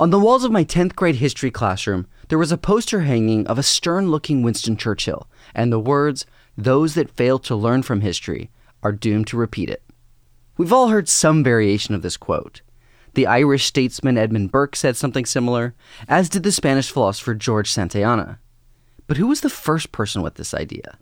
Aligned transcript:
On 0.00 0.10
the 0.10 0.18
walls 0.18 0.42
of 0.42 0.50
my 0.50 0.64
10th 0.64 0.96
grade 0.96 1.16
history 1.16 1.50
classroom, 1.50 2.06
there 2.28 2.38
was 2.38 2.50
a 2.50 2.58
poster 2.58 3.02
hanging 3.02 3.46
of 3.46 3.58
a 3.58 3.62
stern 3.62 4.10
looking 4.10 4.42
Winston 4.42 4.76
Churchill 4.76 5.28
and 5.54 5.70
the 5.70 5.78
words, 5.78 6.26
Those 6.56 6.94
that 6.94 7.10
fail 7.10 7.38
to 7.40 7.54
learn 7.54 7.82
from 7.82 8.00
history 8.00 8.50
are 8.82 8.90
doomed 8.90 9.26
to 9.28 9.36
repeat 9.36 9.70
it. 9.70 9.82
We've 10.56 10.72
all 10.72 10.88
heard 10.88 11.08
some 11.08 11.44
variation 11.44 11.94
of 11.94 12.02
this 12.02 12.16
quote. 12.16 12.62
The 13.14 13.26
Irish 13.26 13.66
statesman 13.66 14.16
Edmund 14.16 14.50
Burke 14.50 14.74
said 14.74 14.96
something 14.96 15.26
similar, 15.26 15.74
as 16.08 16.28
did 16.28 16.42
the 16.42 16.52
Spanish 16.52 16.90
philosopher 16.90 17.34
George 17.34 17.70
Santayana. 17.70 18.38
But 19.06 19.18
who 19.18 19.26
was 19.26 19.42
the 19.42 19.50
first 19.50 19.92
person 19.92 20.22
with 20.22 20.34
this 20.34 20.54
idea? 20.54 20.98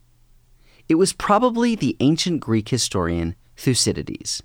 It 0.88 0.96
was 0.96 1.12
probably 1.12 1.76
the 1.76 1.96
ancient 2.00 2.40
Greek 2.40 2.68
historian 2.68 3.36
Thucydides. 3.56 4.42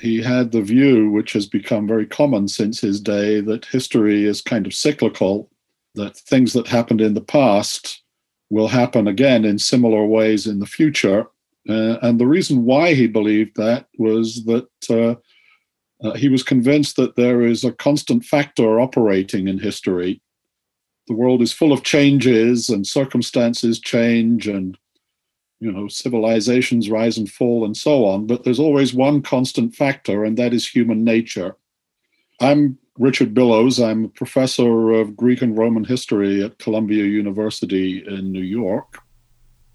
He 0.00 0.22
had 0.22 0.52
the 0.52 0.62
view, 0.62 1.10
which 1.10 1.32
has 1.32 1.46
become 1.46 1.86
very 1.86 2.06
common 2.06 2.48
since 2.48 2.80
his 2.80 3.00
day, 3.00 3.40
that 3.40 3.64
history 3.66 4.24
is 4.24 4.40
kind 4.40 4.66
of 4.66 4.74
cyclical, 4.74 5.50
that 5.94 6.16
things 6.16 6.52
that 6.52 6.68
happened 6.68 7.00
in 7.00 7.14
the 7.14 7.20
past 7.20 8.02
will 8.50 8.68
happen 8.68 9.08
again 9.08 9.44
in 9.44 9.58
similar 9.58 10.06
ways 10.06 10.46
in 10.46 10.60
the 10.60 10.66
future. 10.66 11.26
Uh, 11.68 11.98
and 12.02 12.18
the 12.18 12.26
reason 12.26 12.64
why 12.64 12.94
he 12.94 13.06
believed 13.06 13.56
that 13.56 13.86
was 13.98 14.44
that 14.44 14.68
uh, 14.88 15.14
uh, 16.06 16.14
he 16.14 16.28
was 16.28 16.42
convinced 16.42 16.96
that 16.96 17.16
there 17.16 17.42
is 17.42 17.64
a 17.64 17.72
constant 17.72 18.24
factor 18.24 18.80
operating 18.80 19.48
in 19.48 19.58
history. 19.58 20.22
The 21.08 21.14
world 21.14 21.42
is 21.42 21.52
full 21.52 21.72
of 21.72 21.82
changes 21.82 22.68
and 22.68 22.86
circumstances 22.86 23.80
change 23.80 24.46
and 24.46 24.78
you 25.60 25.70
know 25.70 25.88
civilizations 25.88 26.90
rise 26.90 27.18
and 27.18 27.30
fall 27.30 27.64
and 27.64 27.76
so 27.76 28.04
on 28.04 28.26
but 28.26 28.44
there's 28.44 28.60
always 28.60 28.94
one 28.94 29.22
constant 29.22 29.74
factor 29.74 30.24
and 30.24 30.36
that 30.36 30.52
is 30.52 30.66
human 30.66 31.04
nature 31.04 31.56
i'm 32.40 32.78
richard 32.98 33.34
billows 33.34 33.80
i'm 33.80 34.04
a 34.04 34.08
professor 34.08 34.90
of 34.90 35.16
greek 35.16 35.42
and 35.42 35.58
roman 35.58 35.84
history 35.84 36.42
at 36.42 36.58
columbia 36.58 37.04
university 37.04 38.04
in 38.06 38.32
new 38.32 38.40
york 38.40 39.02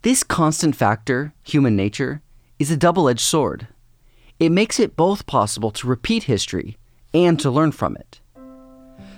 this 0.01 0.23
constant 0.23 0.75
factor 0.75 1.33
human 1.43 1.75
nature 1.75 2.21
is 2.59 2.71
a 2.71 2.77
double-edged 2.77 3.19
sword 3.19 3.67
it 4.39 4.51
makes 4.51 4.79
it 4.79 4.95
both 4.95 5.25
possible 5.25 5.71
to 5.71 5.87
repeat 5.87 6.23
history 6.23 6.77
and 7.13 7.39
to 7.39 7.51
learn 7.51 7.71
from 7.71 7.95
it. 7.95 8.19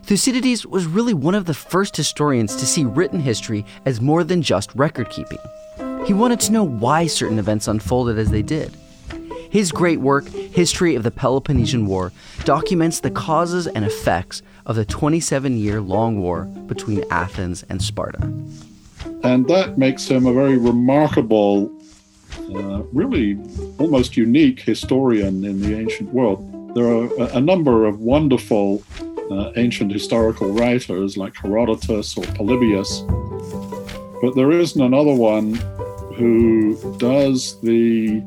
Thucydides 0.04 0.66
was 0.66 0.86
really 0.86 1.14
one 1.14 1.34
of 1.34 1.46
the 1.46 1.54
first 1.54 1.98
historians 1.98 2.56
to 2.58 2.66
see 2.68 2.86
written 2.86 3.20
history 3.20 3.66
as 3.86 4.02
more 4.02 4.24
than 4.24 4.42
just 4.42 4.76
record 4.76 5.10
keeping. 5.10 5.40
He 6.06 6.14
wanted 6.14 6.40
to 6.42 6.52
know 6.52 6.64
why 6.64 7.08
certain 7.08 7.40
events 7.40 7.68
unfolded 7.68 8.20
as 8.20 8.30
they 8.30 8.44
did. 8.44 8.78
His 9.50 9.72
great 9.72 10.00
work, 10.00 10.28
History 10.28 10.94
of 10.94 11.02
the 11.02 11.10
Peloponnesian 11.10 11.88
War, 11.88 12.12
documents 12.44 13.00
the 13.00 13.10
causes 13.10 13.66
and 13.66 13.84
effects 13.84 14.44
of 14.68 14.76
the 14.76 14.86
27 14.86 15.58
year 15.58 15.82
long 15.82 16.20
war 16.22 16.44
between 16.68 17.04
Athens 17.10 17.64
and 17.70 17.82
Sparta. 17.82 18.22
And 19.24 19.48
that 19.48 19.80
makes 19.80 20.08
him 20.08 20.28
a 20.28 20.34
very 20.34 20.58
remarkable 20.58 21.72
uh, 22.54 22.84
really 22.94 23.40
almost 23.80 24.16
unique 24.16 24.60
historian 24.60 25.44
in 25.44 25.60
the 25.60 25.76
ancient 25.76 26.14
world. 26.14 26.76
There 26.76 26.86
are 26.86 27.10
a, 27.36 27.42
number 27.42 27.86
of 27.86 28.02
wonderful 28.02 28.84
uh, 29.32 29.54
ancient 29.56 29.92
historical 29.92 30.52
writers 30.52 31.18
like 31.18 31.36
Herodotus 31.36 32.16
or 32.16 32.26
Polybius, 32.36 33.00
but 34.22 34.36
there 34.36 34.52
isn't 34.52 34.82
another 34.82 35.14
one 35.14 35.58
who 36.16 36.98
does 36.98 37.60
the 37.60 38.24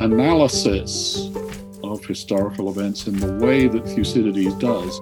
analysis 0.00 1.30
of 1.82 2.04
historical 2.04 2.68
events 2.68 3.06
in 3.06 3.16
the 3.16 3.32
way 3.42 3.66
that 3.68 3.86
Thucydides 3.86 4.54
does. 4.56 5.00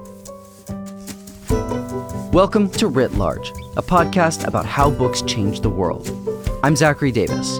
Welcome 2.32 2.70
to 2.70 2.86
Writ 2.86 3.14
Large, 3.14 3.50
a 3.76 3.82
podcast 3.82 4.46
about 4.46 4.64
how 4.64 4.92
books 4.92 5.22
change 5.22 5.60
the 5.60 5.68
world. 5.68 6.08
I'm 6.62 6.76
Zachary 6.76 7.10
Davis. 7.10 7.58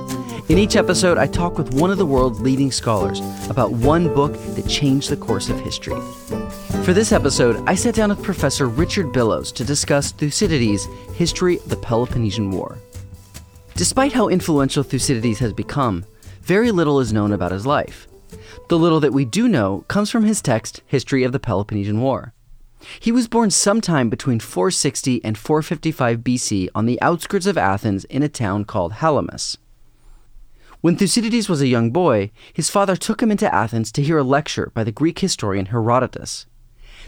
In 0.49 0.59
each 0.59 0.77
episode, 0.77 1.19
I 1.19 1.27
talk 1.27 1.59
with 1.59 1.75
one 1.75 1.91
of 1.91 1.99
the 1.99 2.07
world's 2.07 2.41
leading 2.41 2.71
scholars 2.71 3.21
about 3.51 3.73
one 3.73 4.15
book 4.15 4.35
that 4.55 4.69
changed 4.69 5.11
the 5.11 5.17
course 5.17 5.49
of 5.49 5.59
history. 5.59 6.01
For 6.85 6.93
this 6.93 7.11
episode, 7.11 7.61
I 7.67 7.75
sat 7.75 7.97
down 7.97 8.11
with 8.11 8.23
Professor 8.23 8.69
Richard 8.69 9.13
Billows 9.13 9.51
to 9.51 9.65
discuss 9.65 10.13
Thucydides' 10.13 10.87
History 11.15 11.57
of 11.57 11.69
the 11.71 11.77
Peloponnesian 11.77 12.53
War. 12.53 12.79
Despite 13.77 14.13
how 14.13 14.29
influential 14.29 14.85
Thucydides 14.85 15.41
has 15.41 15.53
become, 15.53 16.05
very 16.43 16.71
little 16.71 17.01
is 17.01 17.13
known 17.13 17.33
about 17.33 17.51
his 17.51 17.67
life. 17.67 18.07
The 18.69 18.79
little 18.79 19.01
that 19.01 19.13
we 19.13 19.25
do 19.25 19.49
know 19.49 19.85
comes 19.89 20.11
from 20.11 20.25
his 20.25 20.41
text, 20.41 20.81
History 20.87 21.25
of 21.25 21.33
the 21.33 21.41
Peloponnesian 21.41 22.01
War. 22.01 22.33
He 23.01 23.11
was 23.11 23.27
born 23.27 23.51
sometime 23.51 24.09
between 24.11 24.39
460 24.39 25.25
and 25.25 25.37
455 25.37 26.21
BC 26.21 26.69
on 26.73 26.87
the 26.87 27.03
outskirts 27.03 27.47
of 27.47 27.59
Athens 27.59 28.05
in 28.05 28.23
a 28.23 28.29
town 28.29 28.65
called 28.65 28.95
Salamis. 29.01 29.59
When 30.81 30.97
Thucydides 30.97 31.49
was 31.49 31.61
a 31.61 31.67
young 31.67 31.91
boy, 31.91 32.31
his 32.53 32.71
father 32.71 32.95
took 32.95 33.23
him 33.23 33.33
into 33.33 33.53
Athens 33.53 33.91
to 33.93 34.03
hear 34.03 34.19
a 34.19 34.23
lecture 34.23 34.71
by 34.73 34.85
the 34.85 34.93
Greek 34.93 35.19
historian 35.19 35.67
Herodotus. 35.67 36.47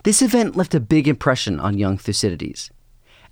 This 0.02 0.20
event 0.20 0.56
left 0.56 0.74
a 0.74 0.80
big 0.80 1.06
impression 1.06 1.60
on 1.60 1.78
young 1.78 1.96
Thucydides. 1.96 2.70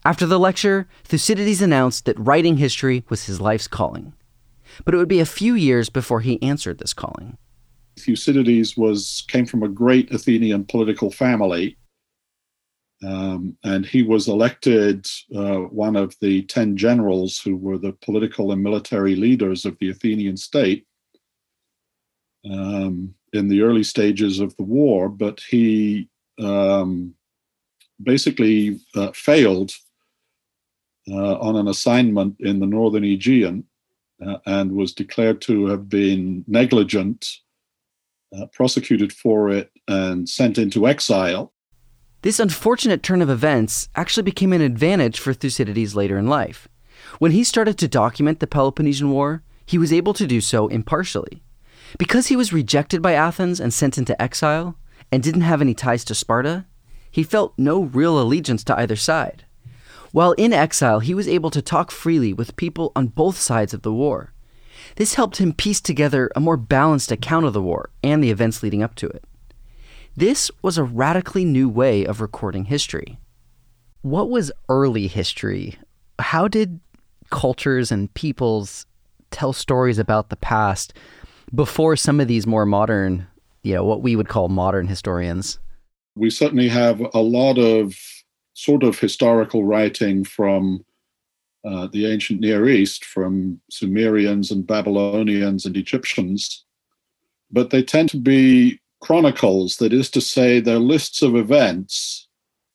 After 0.05 0.27
the 0.27 0.39
lecture, 0.39 0.87
Thucydides 1.05 1.63
announced 1.63 2.05
that 2.05 2.19
writing 2.19 2.59
history 2.59 3.05
was 3.09 3.25
his 3.25 3.41
life's 3.41 3.69
calling. 3.69 4.13
But 4.85 4.95
it 4.95 4.99
would 4.99 5.09
be 5.09 5.21
a 5.21 5.27
few 5.27 5.55
years 5.55 5.89
before 5.89 6.21
he 6.21 6.43
answered 6.43 6.79
this 6.79 6.93
calling. 6.93 7.39
Thucydides 7.99 8.77
was 8.77 9.25
came 9.29 9.47
from 9.47 9.63
a 9.63 9.69
great 9.69 10.11
Athenian 10.13 10.65
political 10.65 11.11
family 11.11 11.77
um, 13.05 13.57
and 13.65 13.85
he 13.85 14.03
was 14.03 14.29
elected 14.29 15.07
uh, 15.35 15.59
one 15.59 15.97
of 15.97 16.15
the 16.21 16.43
10 16.43 16.77
generals 16.77 17.39
who 17.39 17.57
were 17.57 17.79
the 17.79 17.93
political 17.93 18.53
and 18.53 18.63
military 18.63 19.15
leaders 19.15 19.65
of 19.65 19.77
the 19.79 19.91
Athenian 19.91 20.37
state 20.37 20.87
um, 22.51 23.15
in 23.33 23.49
the 23.49 23.63
early 23.63 23.83
stages 23.83 24.41
of 24.41 24.57
the 24.57 24.63
war, 24.63 25.09
but 25.09 25.41
he 25.41 26.09
um, 26.39 27.15
basically 28.03 28.81
uh, 28.95 29.13
failed 29.13 29.73
uh, 31.11 31.39
on 31.39 31.57
an 31.57 31.69
assignment 31.69 32.37
in 32.41 32.61
the 32.61 32.67
northern 32.67 33.05
Aegean 33.05 33.65
uh, 34.25 34.39
and 34.47 34.73
was 34.73 34.93
declared 34.93 35.41
to 35.43 35.67
have 35.67 35.89
been 35.89 36.45
negligent, 36.47 37.29
uh, 38.37 38.47
prosecuted 38.47 39.13
for 39.13 39.51
it, 39.51 39.71
and 39.89 40.29
sent 40.29 40.59
into 40.59 40.87
exile. 40.87 41.53
This 42.23 42.41
unfortunate 42.41 43.03
turn 43.03 43.21
of 43.21 43.29
events 43.29 43.89
actually 43.95 44.23
became 44.23 44.53
an 44.53 44.63
advantage 44.63 45.19
for 45.19 45.35
Thucydides 45.35 45.95
later 45.95 46.17
in 46.17 46.27
life. 46.27 46.69
When 47.19 47.33
he 47.33 47.45
started 47.45 47.77
to 47.79 47.89
document 47.89 48.41
the 48.41 48.47
Peloponnesian 48.47 49.11
War, 49.11 49.43
he 49.67 49.77
was 49.79 49.93
able 49.93 50.15
to 50.15 50.27
do 50.27 50.41
so 50.41 50.69
impartially. 50.69 51.43
Because 51.99 52.29
he 52.29 52.37
was 52.37 52.53
rejected 52.53 53.03
by 53.03 53.13
Athens 53.13 53.61
and 53.61 53.73
sent 53.73 53.99
into 53.99 54.21
exile, 54.21 54.79
and 55.13 55.23
didn't 55.23 55.43
have 55.43 55.61
any 55.61 55.75
ties 55.75 56.05
to 56.05 56.15
Sparta, 56.15 56.67
he 57.11 57.23
felt 57.23 57.55
no 57.57 57.83
real 57.83 58.21
allegiance 58.21 58.65
to 58.65 58.77
either 58.77 58.97
side. 58.97 59.45
While 60.15 60.31
in 60.35 60.53
exile, 60.53 61.01
he 61.01 61.13
was 61.13 61.27
able 61.27 61.51
to 61.51 61.61
talk 61.61 61.91
freely 61.91 62.33
with 62.33 62.55
people 62.55 62.93
on 62.95 63.09
both 63.09 63.37
sides 63.37 63.75
of 63.75 63.83
the 63.83 63.93
war. 63.93 64.33
This 64.95 65.15
helped 65.15 65.39
him 65.39 65.53
piece 65.53 65.81
together 65.81 66.31
a 66.37 66.41
more 66.41 66.57
balanced 66.57 67.11
account 67.11 67.47
of 67.47 67.53
the 67.53 67.61
war 67.61 67.91
and 68.01 68.23
the 68.23 68.31
events 68.31 68.63
leading 68.63 68.81
up 68.81 68.95
to 68.95 69.09
it. 69.09 69.25
This 70.17 70.53
was 70.63 70.79
a 70.79 70.85
radically 70.85 71.45
new 71.45 71.69
way 71.69 72.05
of 72.07 72.21
recording 72.21 72.67
history. 72.67 73.19
What 74.03 74.31
was 74.31 74.53
early 74.69 75.09
history? 75.09 75.79
How 76.21 76.47
did 76.47 76.79
cultures 77.31 77.91
and 77.91 78.15
peoples 78.15 78.87
tell 79.33 79.53
stories 79.53 79.99
about 79.99 80.29
the 80.29 80.37
past 80.37 80.95
before 81.53 81.97
some 81.97 82.21
of 82.21 82.29
these 82.29 82.47
more 82.47 82.67
modern, 82.67 83.27
you 83.65 83.75
know, 83.75 83.85
what 83.85 84.03
we 84.03 84.15
would 84.15 84.29
call 84.29 84.49
modern 84.49 84.87
historians? 84.87 85.59
We 86.15 86.31
certainly 86.31 86.69
have 86.69 87.01
a 87.01 87.21
lot 87.21 87.59
of 87.59 87.97
sort 88.55 88.83
of 88.83 88.99
historical 88.99 89.65
writing 89.65 90.25
from 90.25 90.85
uh, 91.65 91.89
the 91.89 92.07
ancient 92.07 92.41
Near 92.41 92.69
East, 92.69 93.05
from 93.05 93.61
Sumerians 93.71 94.51
and 94.51 94.67
Babylonians 94.67 95.65
and 95.65 95.77
Egyptians, 95.77 96.65
but 97.51 97.71
they 97.71 97.83
tend 97.83 98.11
to 98.11 98.17
be 98.17 98.81
chronicles, 99.01 99.77
that 99.77 99.93
is 99.93 100.11
to 100.11 100.21
say, 100.21 100.61
they're 100.61 100.79
lists 100.79 101.23
of 101.23 101.37
events, 101.37 102.29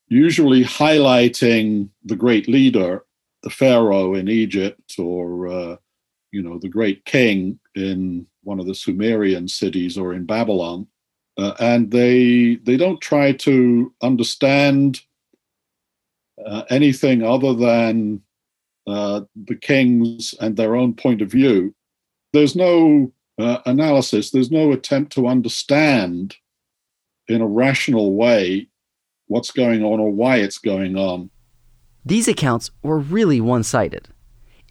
usually 0.07 0.63
highlighting 0.63 1.89
the 2.03 2.15
great 2.15 2.47
leader, 2.47 3.03
the 3.43 3.49
pharaoh 3.49 4.13
in 4.13 4.27
Egypt, 4.27 4.95
or 4.99 5.47
uh, 5.47 5.75
you 6.31 6.41
know 6.41 6.59
the 6.59 6.69
great 6.69 7.03
king 7.05 7.59
in 7.75 8.25
one 8.43 8.59
of 8.59 8.67
the 8.67 8.75
Sumerian 8.75 9.47
cities 9.47 9.97
or 9.97 10.13
in 10.13 10.25
Babylon, 10.25 10.87
uh, 11.37 11.53
and 11.59 11.91
they 11.91 12.55
they 12.63 12.77
don't 12.77 13.01
try 13.01 13.31
to 13.33 13.93
understand 14.01 15.01
uh, 16.45 16.63
anything 16.69 17.23
other 17.23 17.53
than 17.53 18.21
uh, 18.87 19.21
the 19.45 19.55
kings 19.55 20.33
and 20.39 20.55
their 20.55 20.75
own 20.75 20.93
point 20.93 21.21
of 21.21 21.31
view. 21.31 21.73
There's 22.33 22.55
no 22.55 23.11
uh, 23.37 23.59
analysis, 23.65 24.31
there's 24.31 24.51
no 24.51 24.71
attempt 24.71 25.13
to 25.13 25.27
understand 25.27 26.35
in 27.27 27.41
a 27.41 27.47
rational 27.47 28.13
way 28.13 28.67
what's 29.27 29.51
going 29.51 29.83
on 29.83 29.99
or 29.99 30.11
why 30.11 30.37
it's 30.37 30.57
going 30.57 30.97
on. 30.97 31.29
These 32.05 32.27
accounts 32.27 32.71
were 32.81 32.97
really 32.97 33.39
one 33.39 33.63
sided. 33.63 34.09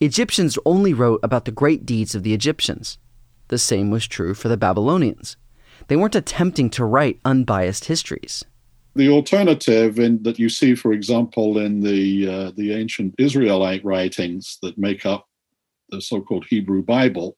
Egyptians 0.01 0.59
only 0.65 0.93
wrote 0.93 1.21
about 1.23 1.45
the 1.45 1.53
great 1.53 1.87
deeds 1.87 2.15
of 2.15 2.23
the 2.23 2.35
Egyptians. 2.35 2.99
The 3.49 3.59
same 3.59 3.91
was 3.91 4.07
true 4.07 4.35
for 4.35 4.49
the 4.49 4.57
Babylonians. 4.57 5.37
They 5.87 5.97
weren't 5.97 6.15
attempting 6.15 6.71
to 6.71 6.85
write 6.85 7.21
unbiased 7.25 7.87
histories. 7.87 8.45
The 8.99 9.11
alternative 9.11 10.01
in, 10.01 10.21
that 10.25 10.41
you 10.41 10.49
see, 10.49 10.75
for 10.75 10.93
example, 10.93 11.59
in 11.59 11.81
the 11.81 12.29
uh, 12.29 12.51
the 12.57 12.73
ancient 12.73 13.15
Israelite 13.17 13.85
writings 13.85 14.59
that 14.61 14.77
make 14.77 15.07
up 15.07 15.29
the 15.91 16.01
so-called 16.01 16.47
Hebrew 16.51 16.83
Bible, 16.83 17.37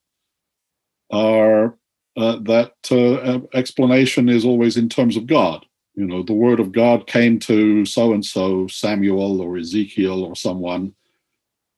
are 1.11 1.77
uh, 2.17 2.37
that 2.45 2.73
uh, 2.89 3.41
explanation 3.55 4.27
is 4.27 4.43
always 4.43 4.75
in 4.75 4.89
terms 4.89 5.15
of 5.15 5.27
God. 5.27 5.63
You 5.93 6.07
know, 6.07 6.23
the 6.23 6.33
word 6.33 6.59
of 6.59 6.71
God 6.71 7.05
came 7.05 7.37
to 7.41 7.85
so 7.85 8.13
and 8.13 8.25
so, 8.25 8.65
Samuel 8.65 9.39
or 9.39 9.55
Ezekiel 9.59 10.23
or 10.23 10.35
someone, 10.35 10.95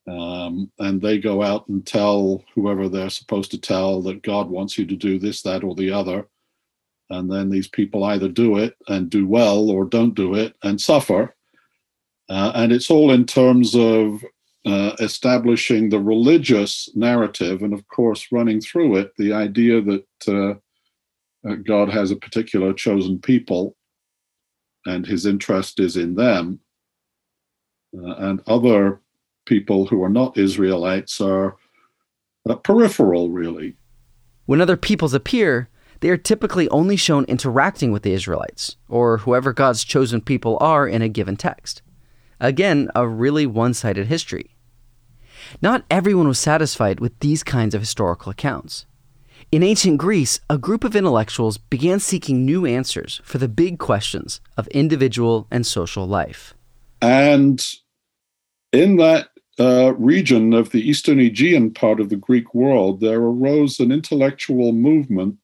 um, 0.07 0.71
and 0.79 1.01
they 1.01 1.17
go 1.17 1.43
out 1.43 1.67
and 1.67 1.85
tell 1.85 2.41
whoever 2.55 2.87
they're 2.87 3.09
supposed 3.09 3.51
to 3.51 3.59
tell 3.59 4.01
that 4.03 4.23
God 4.23 4.49
wants 4.49 4.77
you 4.77 4.85
to 4.85 4.95
do 4.95 5.19
this, 5.19 5.41
that, 5.41 5.61
or 5.61 5.75
the 5.75 5.91
other. 5.91 6.29
And 7.09 7.31
then 7.31 7.49
these 7.49 7.67
people 7.67 8.03
either 8.03 8.27
do 8.27 8.57
it 8.57 8.75
and 8.87 9.09
do 9.09 9.27
well 9.27 9.69
or 9.69 9.85
don't 9.85 10.15
do 10.15 10.35
it 10.35 10.55
and 10.63 10.79
suffer. 10.79 11.35
Uh, 12.29 12.51
and 12.55 12.71
it's 12.71 12.89
all 12.89 13.11
in 13.11 13.25
terms 13.25 13.75
of 13.75 14.23
uh, 14.65 14.95
establishing 14.99 15.89
the 15.89 15.99
religious 15.99 16.89
narrative, 16.95 17.63
and 17.63 17.73
of 17.73 17.85
course, 17.89 18.27
running 18.31 18.61
through 18.61 18.95
it, 18.95 19.11
the 19.17 19.33
idea 19.33 19.81
that 19.81 20.05
uh, 20.27 21.49
uh, 21.49 21.55
God 21.55 21.89
has 21.89 22.11
a 22.11 22.15
particular 22.15 22.73
chosen 22.73 23.19
people 23.19 23.75
and 24.85 25.05
his 25.05 25.25
interest 25.25 25.79
is 25.79 25.97
in 25.97 26.15
them, 26.15 26.59
uh, 27.97 28.15
and 28.15 28.41
other 28.47 29.01
people 29.45 29.85
who 29.85 30.03
are 30.03 30.09
not 30.09 30.37
Israelites 30.37 31.21
are 31.21 31.57
peripheral, 32.63 33.29
really. 33.29 33.75
When 34.45 34.59
other 34.59 34.75
peoples 34.75 35.13
appear, 35.13 35.69
they 36.03 36.09
are 36.09 36.17
typically 36.17 36.67
only 36.67 36.97
shown 36.97 37.23
interacting 37.29 37.93
with 37.93 38.03
the 38.03 38.11
Israelites, 38.11 38.75
or 38.89 39.19
whoever 39.19 39.53
God's 39.53 39.85
chosen 39.85 40.19
people 40.19 40.57
are 40.59 40.85
in 40.85 41.01
a 41.01 41.07
given 41.07 41.37
text. 41.37 41.81
Again, 42.41 42.89
a 42.93 43.07
really 43.07 43.45
one 43.45 43.73
sided 43.73 44.07
history. 44.07 44.53
Not 45.61 45.85
everyone 45.89 46.27
was 46.27 46.39
satisfied 46.39 46.99
with 46.99 47.17
these 47.19 47.41
kinds 47.41 47.73
of 47.73 47.79
historical 47.79 48.31
accounts. 48.31 48.85
In 49.49 49.63
ancient 49.63 49.97
Greece, 49.97 50.41
a 50.49 50.57
group 50.57 50.83
of 50.83 50.93
intellectuals 50.93 51.57
began 51.57 52.01
seeking 52.01 52.45
new 52.45 52.65
answers 52.65 53.21
for 53.23 53.37
the 53.37 53.47
big 53.47 53.79
questions 53.79 54.41
of 54.57 54.67
individual 54.67 55.47
and 55.49 55.65
social 55.65 56.05
life. 56.05 56.53
And 57.01 57.65
in 58.73 58.97
that 58.97 59.29
uh, 59.57 59.93
region 59.93 60.51
of 60.51 60.71
the 60.71 60.81
Eastern 60.81 61.21
Aegean 61.21 61.71
part 61.71 62.01
of 62.01 62.09
the 62.09 62.17
Greek 62.17 62.53
world, 62.53 62.99
there 62.99 63.21
arose 63.21 63.79
an 63.79 63.93
intellectual 63.93 64.73
movement 64.73 65.37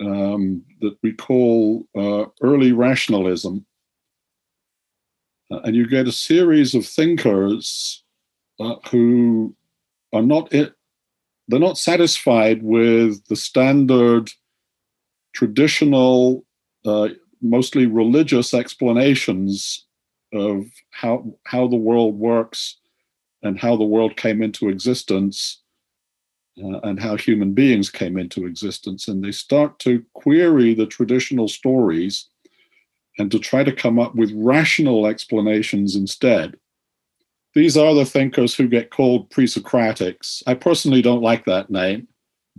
um, 0.00 0.62
that 0.80 0.96
we 1.02 1.12
call 1.12 1.86
uh, 1.96 2.24
early 2.42 2.72
rationalism. 2.72 3.64
Uh, 5.50 5.60
and 5.64 5.74
you 5.74 5.86
get 5.86 6.08
a 6.08 6.12
series 6.12 6.74
of 6.74 6.86
thinkers 6.86 8.02
uh, 8.60 8.76
who 8.90 9.54
are 10.12 10.22
not 10.22 10.52
it, 10.52 10.74
they're 11.48 11.58
not 11.58 11.78
satisfied 11.78 12.62
with 12.62 13.24
the 13.26 13.36
standard 13.36 14.30
traditional 15.34 16.44
uh, 16.84 17.08
mostly 17.42 17.86
religious 17.86 18.54
explanations 18.54 19.86
of 20.32 20.66
how 20.90 21.24
how 21.46 21.66
the 21.66 21.76
world 21.76 22.16
works 22.16 22.76
and 23.42 23.58
how 23.58 23.76
the 23.76 23.84
world 23.84 24.16
came 24.16 24.42
into 24.42 24.68
existence 24.68 25.59
uh, 26.62 26.80
and 26.80 27.00
how 27.00 27.16
human 27.16 27.52
beings 27.52 27.90
came 27.90 28.18
into 28.18 28.46
existence. 28.46 29.08
And 29.08 29.22
they 29.22 29.32
start 29.32 29.78
to 29.80 30.04
query 30.14 30.74
the 30.74 30.86
traditional 30.86 31.48
stories 31.48 32.28
and 33.18 33.30
to 33.30 33.38
try 33.38 33.64
to 33.64 33.72
come 33.72 33.98
up 33.98 34.14
with 34.14 34.32
rational 34.34 35.06
explanations 35.06 35.96
instead. 35.96 36.56
These 37.54 37.76
are 37.76 37.94
the 37.94 38.04
thinkers 38.04 38.54
who 38.54 38.68
get 38.68 38.90
called 38.90 39.30
pre 39.30 39.46
Socratics. 39.46 40.42
I 40.46 40.54
personally 40.54 41.02
don't 41.02 41.22
like 41.22 41.44
that 41.46 41.70
name 41.70 42.08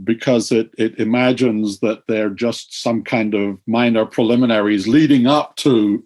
because 0.04 0.52
it, 0.52 0.74
it 0.78 1.00
imagines 1.00 1.80
that 1.80 2.04
they're 2.08 2.30
just 2.30 2.82
some 2.82 3.04
kind 3.04 3.34
of 3.34 3.58
minor 3.68 4.06
preliminaries 4.06 4.88
leading 4.88 5.28
up 5.28 5.56
to 5.58 6.04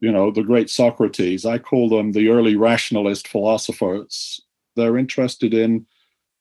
you 0.00 0.12
know 0.12 0.30
the 0.30 0.42
great 0.42 0.68
socrates 0.68 1.46
i 1.46 1.58
call 1.58 1.88
them 1.88 2.12
the 2.12 2.28
early 2.28 2.56
rationalist 2.56 3.28
philosophers 3.28 4.40
they're 4.76 4.98
interested 4.98 5.54
in 5.54 5.86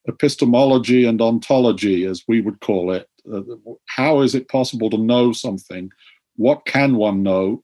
epistemology 0.08 1.06
and 1.06 1.22
ontology, 1.22 2.06
as 2.06 2.24
we 2.28 2.42
would 2.42 2.60
call 2.62 2.92
it. 2.92 3.08
Uh, 3.32 3.42
how 3.88 4.22
is 4.22 4.34
it 4.34 4.50
possible 4.50 4.90
to 4.90 4.98
know 4.98 5.32
something? 5.32 5.92
What 6.36 6.66
can 6.66 6.96
one 6.96 7.24
know? 7.24 7.64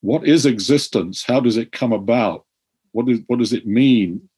What 0.00 0.26
is 0.26 0.46
existence? 0.46 1.24
How 1.26 1.40
does 1.40 1.56
it 1.56 1.72
come 1.72 1.92
about? 1.92 2.46
What, 2.92 3.08
is, 3.08 3.20
what 3.26 3.38
does 3.38 3.52
it 3.52 3.66
mean? 3.66 4.28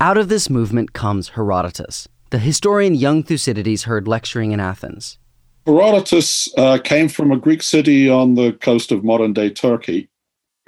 Out 0.00 0.18
of 0.18 0.28
this 0.28 0.50
movement 0.50 0.92
comes 0.92 1.30
Herodotus, 1.30 2.08
the 2.30 2.40
historian 2.40 2.94
young 2.94 3.22
Thucydides 3.22 3.84
heard 3.84 4.08
lecturing 4.08 4.50
in 4.50 4.58
Athens. 4.58 5.18
Herodotus 5.66 6.48
uh, 6.56 6.78
came 6.78 7.08
from 7.08 7.30
a 7.30 7.36
Greek 7.36 7.62
city 7.62 8.08
on 8.08 8.34
the 8.34 8.52
coast 8.54 8.90
of 8.90 9.04
modern 9.04 9.32
day 9.32 9.50
Turkey 9.50 10.08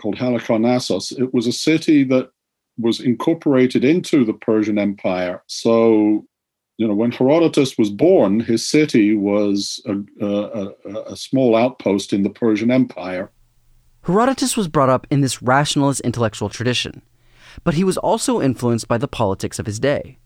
called 0.00 0.16
Halicarnassos. 0.16 1.18
It 1.18 1.34
was 1.34 1.48
a 1.48 1.52
city 1.52 2.04
that 2.04 2.30
was 2.78 3.00
incorporated 3.00 3.84
into 3.84 4.24
the 4.24 4.32
Persian 4.32 4.78
Empire. 4.78 5.42
So, 5.46 6.26
you 6.76 6.88
know, 6.88 6.94
when 6.94 7.12
Herodotus 7.12 7.78
was 7.78 7.90
born, 7.90 8.40
his 8.40 8.66
city 8.66 9.14
was 9.14 9.80
a, 9.86 10.26
a, 10.26 11.12
a, 11.12 11.16
small 11.16 11.54
outpost 11.54 12.12
in 12.12 12.22
the 12.22 12.30
Persian 12.30 12.70
Empire. 12.70 13.30
Herodotus 14.02 14.56
was 14.56 14.68
brought 14.68 14.90
up 14.90 15.06
in 15.10 15.20
this 15.20 15.40
rationalist 15.40 16.00
intellectual 16.00 16.48
tradition, 16.48 17.02
but 17.62 17.74
he 17.74 17.84
was 17.84 17.96
also 17.96 18.42
influenced 18.42 18.88
by 18.88 18.98
the 18.98 19.08
politics 19.08 19.58
of 19.58 19.66
his 19.66 19.78
day. 19.78 20.18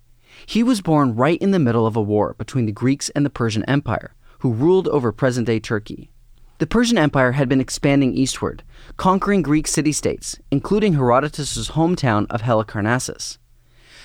He 0.46 0.62
was 0.62 0.80
born 0.80 1.14
right 1.14 1.40
in 1.40 1.50
the 1.50 1.58
middle 1.58 1.86
of 1.86 1.96
a 1.96 2.02
war 2.02 2.34
between 2.38 2.66
the 2.66 2.72
Greeks 2.72 3.10
and 3.10 3.26
the 3.26 3.30
Persian 3.30 3.64
Empire, 3.64 4.14
who 4.40 4.52
ruled 4.52 4.88
over 4.88 5.12
present 5.12 5.46
day 5.46 5.60
Turkey. 5.60 6.10
The 6.58 6.66
Persian 6.66 6.98
Empire 6.98 7.32
had 7.32 7.48
been 7.48 7.60
expanding 7.60 8.14
eastward, 8.14 8.64
conquering 8.96 9.42
Greek 9.42 9.68
city 9.68 9.92
states, 9.92 10.38
including 10.50 10.94
Herodotus' 10.94 11.70
hometown 11.70 12.26
of 12.30 12.42
Halicarnassus. 12.42 13.38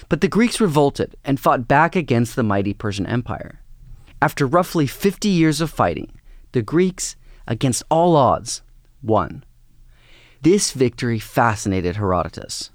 But 0.07 0.21
the 0.21 0.27
Greeks 0.27 0.61
revolted 0.61 1.15
and 1.25 1.39
fought 1.39 1.67
back 1.67 1.95
against 1.95 2.35
the 2.35 2.43
mighty 2.43 2.73
Persian 2.73 3.07
Empire. 3.07 3.61
After 4.21 4.45
roughly 4.45 4.85
50 4.85 5.29
years 5.29 5.61
of 5.61 5.71
fighting, 5.71 6.19
the 6.51 6.61
Greeks, 6.61 7.15
against 7.47 7.83
all 7.89 8.15
odds, 8.15 8.61
won. 9.01 9.43
This 10.41 10.71
victory 10.71 11.17
fascinated 11.17 11.95
Herodotus. 11.95 12.69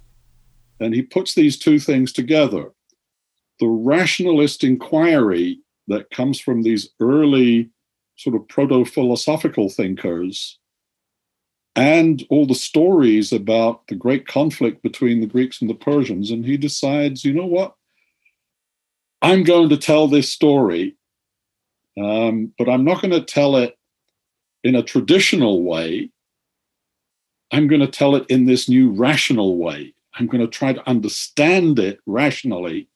And 0.81 0.93
he 0.93 1.03
puts 1.03 1.35
these 1.35 1.59
two 1.59 1.79
things 1.79 2.13
together 2.13 2.73
the 3.61 3.67
rationalist 3.67 4.63
inquiry 4.63 5.59
that 5.89 6.11
comes 6.11 6.39
from 6.39 6.63
these 6.63 6.91
early 7.01 7.71
sort 8.19 8.37
of 8.37 8.47
proto 8.49 8.85
philosophical 8.85 9.71
thinkers 9.71 10.59
and 11.77 12.27
all 12.29 12.45
the 12.45 12.55
stories 12.55 13.33
about 13.33 13.87
the 13.87 13.95
great 13.95 14.27
conflict 14.27 14.83
between 14.83 15.21
the 15.21 15.27
Greeks 15.27 15.61
and 15.61 15.71
the 15.71 15.75
Persians. 15.75 16.33
And 16.33 16.45
he 16.45 16.57
decides, 16.57 17.25
you 17.25 17.33
know 17.33 17.47
what? 17.47 17.75
I'm 19.23 19.45
going 19.45 19.69
to 19.69 19.77
tell 19.77 20.09
this 20.09 20.29
story, 20.29 20.97
um, 21.97 22.53
but 22.59 22.69
I'm 22.69 22.85
not 22.85 23.01
going 23.01 23.13
to 23.13 23.23
tell 23.23 23.57
it 23.57 23.79
in 24.65 24.75
a 24.75 24.83
traditional 24.83 25.63
way. 25.63 26.11
I'm 27.53 27.69
going 27.69 27.81
to 27.81 27.87
tell 27.87 28.17
it 28.17 28.27
in 28.29 28.47
this 28.47 28.69
new 28.69 28.91
rational 28.91 29.57
way. 29.57 29.95
I'm 30.15 30.27
going 30.27 30.41
to 30.41 30.49
try 30.49 30.73
to 30.73 30.89
understand 30.89 31.79
it 31.79 32.01
rationally 32.07 32.89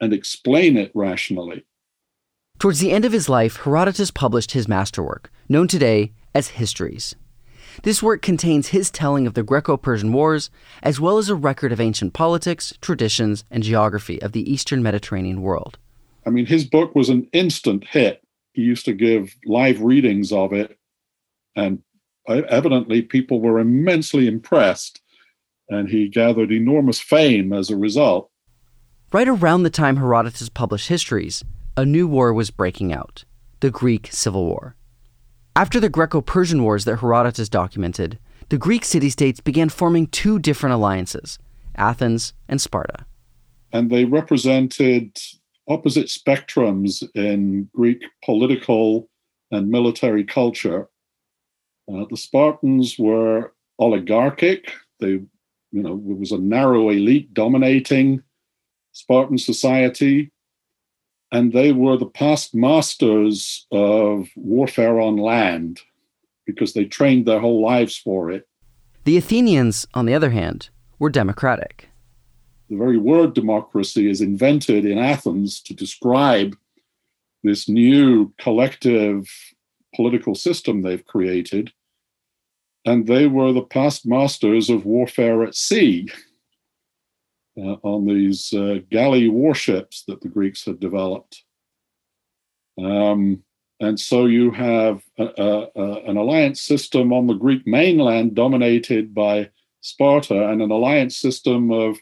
and 0.00 0.12
explain 0.12 0.76
it 0.76 0.92
rationally. 0.94 1.64
Towards 2.58 2.80
the 2.80 2.90
end 2.90 3.04
of 3.04 3.12
his 3.12 3.28
life, 3.28 3.56
Herodotus 3.56 4.10
published 4.10 4.52
his 4.52 4.66
masterwork, 4.66 5.30
known 5.46 5.68
today 5.68 6.12
as 6.34 6.48
Histories. 6.48 7.14
This 7.82 8.02
work 8.02 8.22
contains 8.22 8.68
his 8.68 8.90
telling 8.90 9.26
of 9.26 9.34
the 9.34 9.42
Greco 9.42 9.76
Persian 9.76 10.10
Wars, 10.14 10.48
as 10.82 10.98
well 10.98 11.18
as 11.18 11.28
a 11.28 11.34
record 11.34 11.70
of 11.70 11.80
ancient 11.80 12.14
politics, 12.14 12.72
traditions, 12.80 13.44
and 13.50 13.62
geography 13.62 14.20
of 14.22 14.32
the 14.32 14.50
Eastern 14.50 14.82
Mediterranean 14.82 15.42
world. 15.42 15.76
I 16.24 16.30
mean, 16.30 16.46
his 16.46 16.64
book 16.64 16.94
was 16.94 17.10
an 17.10 17.28
instant 17.34 17.84
hit. 17.84 18.22
He 18.54 18.62
used 18.62 18.86
to 18.86 18.94
give 18.94 19.36
live 19.44 19.82
readings 19.82 20.32
of 20.32 20.54
it, 20.54 20.78
and 21.54 21.82
evidently 22.26 23.02
people 23.02 23.42
were 23.42 23.58
immensely 23.58 24.26
impressed, 24.26 25.02
and 25.68 25.90
he 25.90 26.08
gathered 26.08 26.50
enormous 26.50 27.00
fame 27.00 27.52
as 27.52 27.68
a 27.68 27.76
result. 27.76 28.30
Right 29.12 29.28
around 29.28 29.62
the 29.62 29.70
time 29.70 29.98
Herodotus 29.98 30.48
published 30.48 30.88
Histories, 30.88 31.44
a 31.76 31.84
new 31.84 32.08
war 32.08 32.32
was 32.32 32.50
breaking 32.50 32.92
out 32.92 33.24
the 33.60 33.70
Greek 33.70 34.08
Civil 34.10 34.46
War. 34.46 34.76
After 35.54 35.78
the 35.78 35.88
Greco 35.88 36.20
Persian 36.20 36.62
Wars 36.62 36.84
that 36.84 37.00
Herodotus 37.00 37.48
documented, 37.48 38.18
the 38.48 38.58
Greek 38.58 38.84
city 38.84 39.10
states 39.10 39.40
began 39.40 39.68
forming 39.68 40.06
two 40.06 40.38
different 40.38 40.74
alliances 40.74 41.38
Athens 41.76 42.32
and 42.48 42.60
Sparta. 42.60 43.04
And 43.72 43.90
they 43.90 44.06
represented 44.06 45.18
opposite 45.68 46.06
spectrums 46.06 47.04
in 47.14 47.68
Greek 47.74 48.02
political 48.24 49.10
and 49.50 49.68
military 49.68 50.24
culture. 50.24 50.88
Uh, 51.92 52.04
the 52.08 52.16
Spartans 52.16 52.98
were 52.98 53.52
oligarchic. 53.78 54.72
They, 55.00 55.08
you 55.08 55.82
know, 55.82 55.94
it 55.94 56.18
was 56.18 56.32
a 56.32 56.38
narrow 56.38 56.88
elite 56.88 57.34
dominating 57.34 58.22
Spartan 58.92 59.36
society. 59.38 60.32
And 61.32 61.52
they 61.52 61.72
were 61.72 61.96
the 61.96 62.06
past 62.06 62.54
masters 62.54 63.66
of 63.72 64.28
warfare 64.36 65.00
on 65.00 65.16
land 65.16 65.80
because 66.46 66.72
they 66.72 66.84
trained 66.84 67.26
their 67.26 67.40
whole 67.40 67.60
lives 67.60 67.96
for 67.96 68.30
it. 68.30 68.48
The 69.04 69.16
Athenians, 69.16 69.86
on 69.94 70.06
the 70.06 70.14
other 70.14 70.30
hand, 70.30 70.70
were 70.98 71.10
democratic. 71.10 71.88
The 72.68 72.76
very 72.76 72.98
word 72.98 73.34
democracy 73.34 74.10
is 74.10 74.20
invented 74.20 74.84
in 74.84 74.98
Athens 74.98 75.60
to 75.62 75.74
describe 75.74 76.56
this 77.42 77.68
new 77.68 78.32
collective 78.38 79.28
political 79.94 80.34
system 80.34 80.82
they've 80.82 81.04
created. 81.04 81.72
And 82.84 83.06
they 83.06 83.26
were 83.26 83.52
the 83.52 83.62
past 83.62 84.06
masters 84.06 84.70
of 84.70 84.84
warfare 84.84 85.42
at 85.42 85.54
sea 85.54 86.08
uh, 87.58 87.76
on 87.82 88.06
these 88.06 88.52
uh, 88.52 88.78
galley 88.90 89.28
warships 89.28 90.04
that 90.08 90.20
the 90.20 90.28
Greeks 90.28 90.64
had 90.64 90.80
developed. 90.80 91.44
Um, 92.78 93.42
and 93.80 93.98
so 93.98 94.26
you 94.26 94.50
have 94.52 95.02
a, 95.18 95.24
a, 95.24 95.68
a, 95.76 96.10
an 96.10 96.16
alliance 96.16 96.62
system 96.62 97.12
on 97.12 97.26
the 97.26 97.34
Greek 97.34 97.66
mainland 97.66 98.34
dominated 98.34 99.14
by 99.14 99.50
Sparta 99.80 100.48
and 100.48 100.62
an 100.62 100.70
alliance 100.70 101.16
system 101.16 101.70
of 101.70 101.98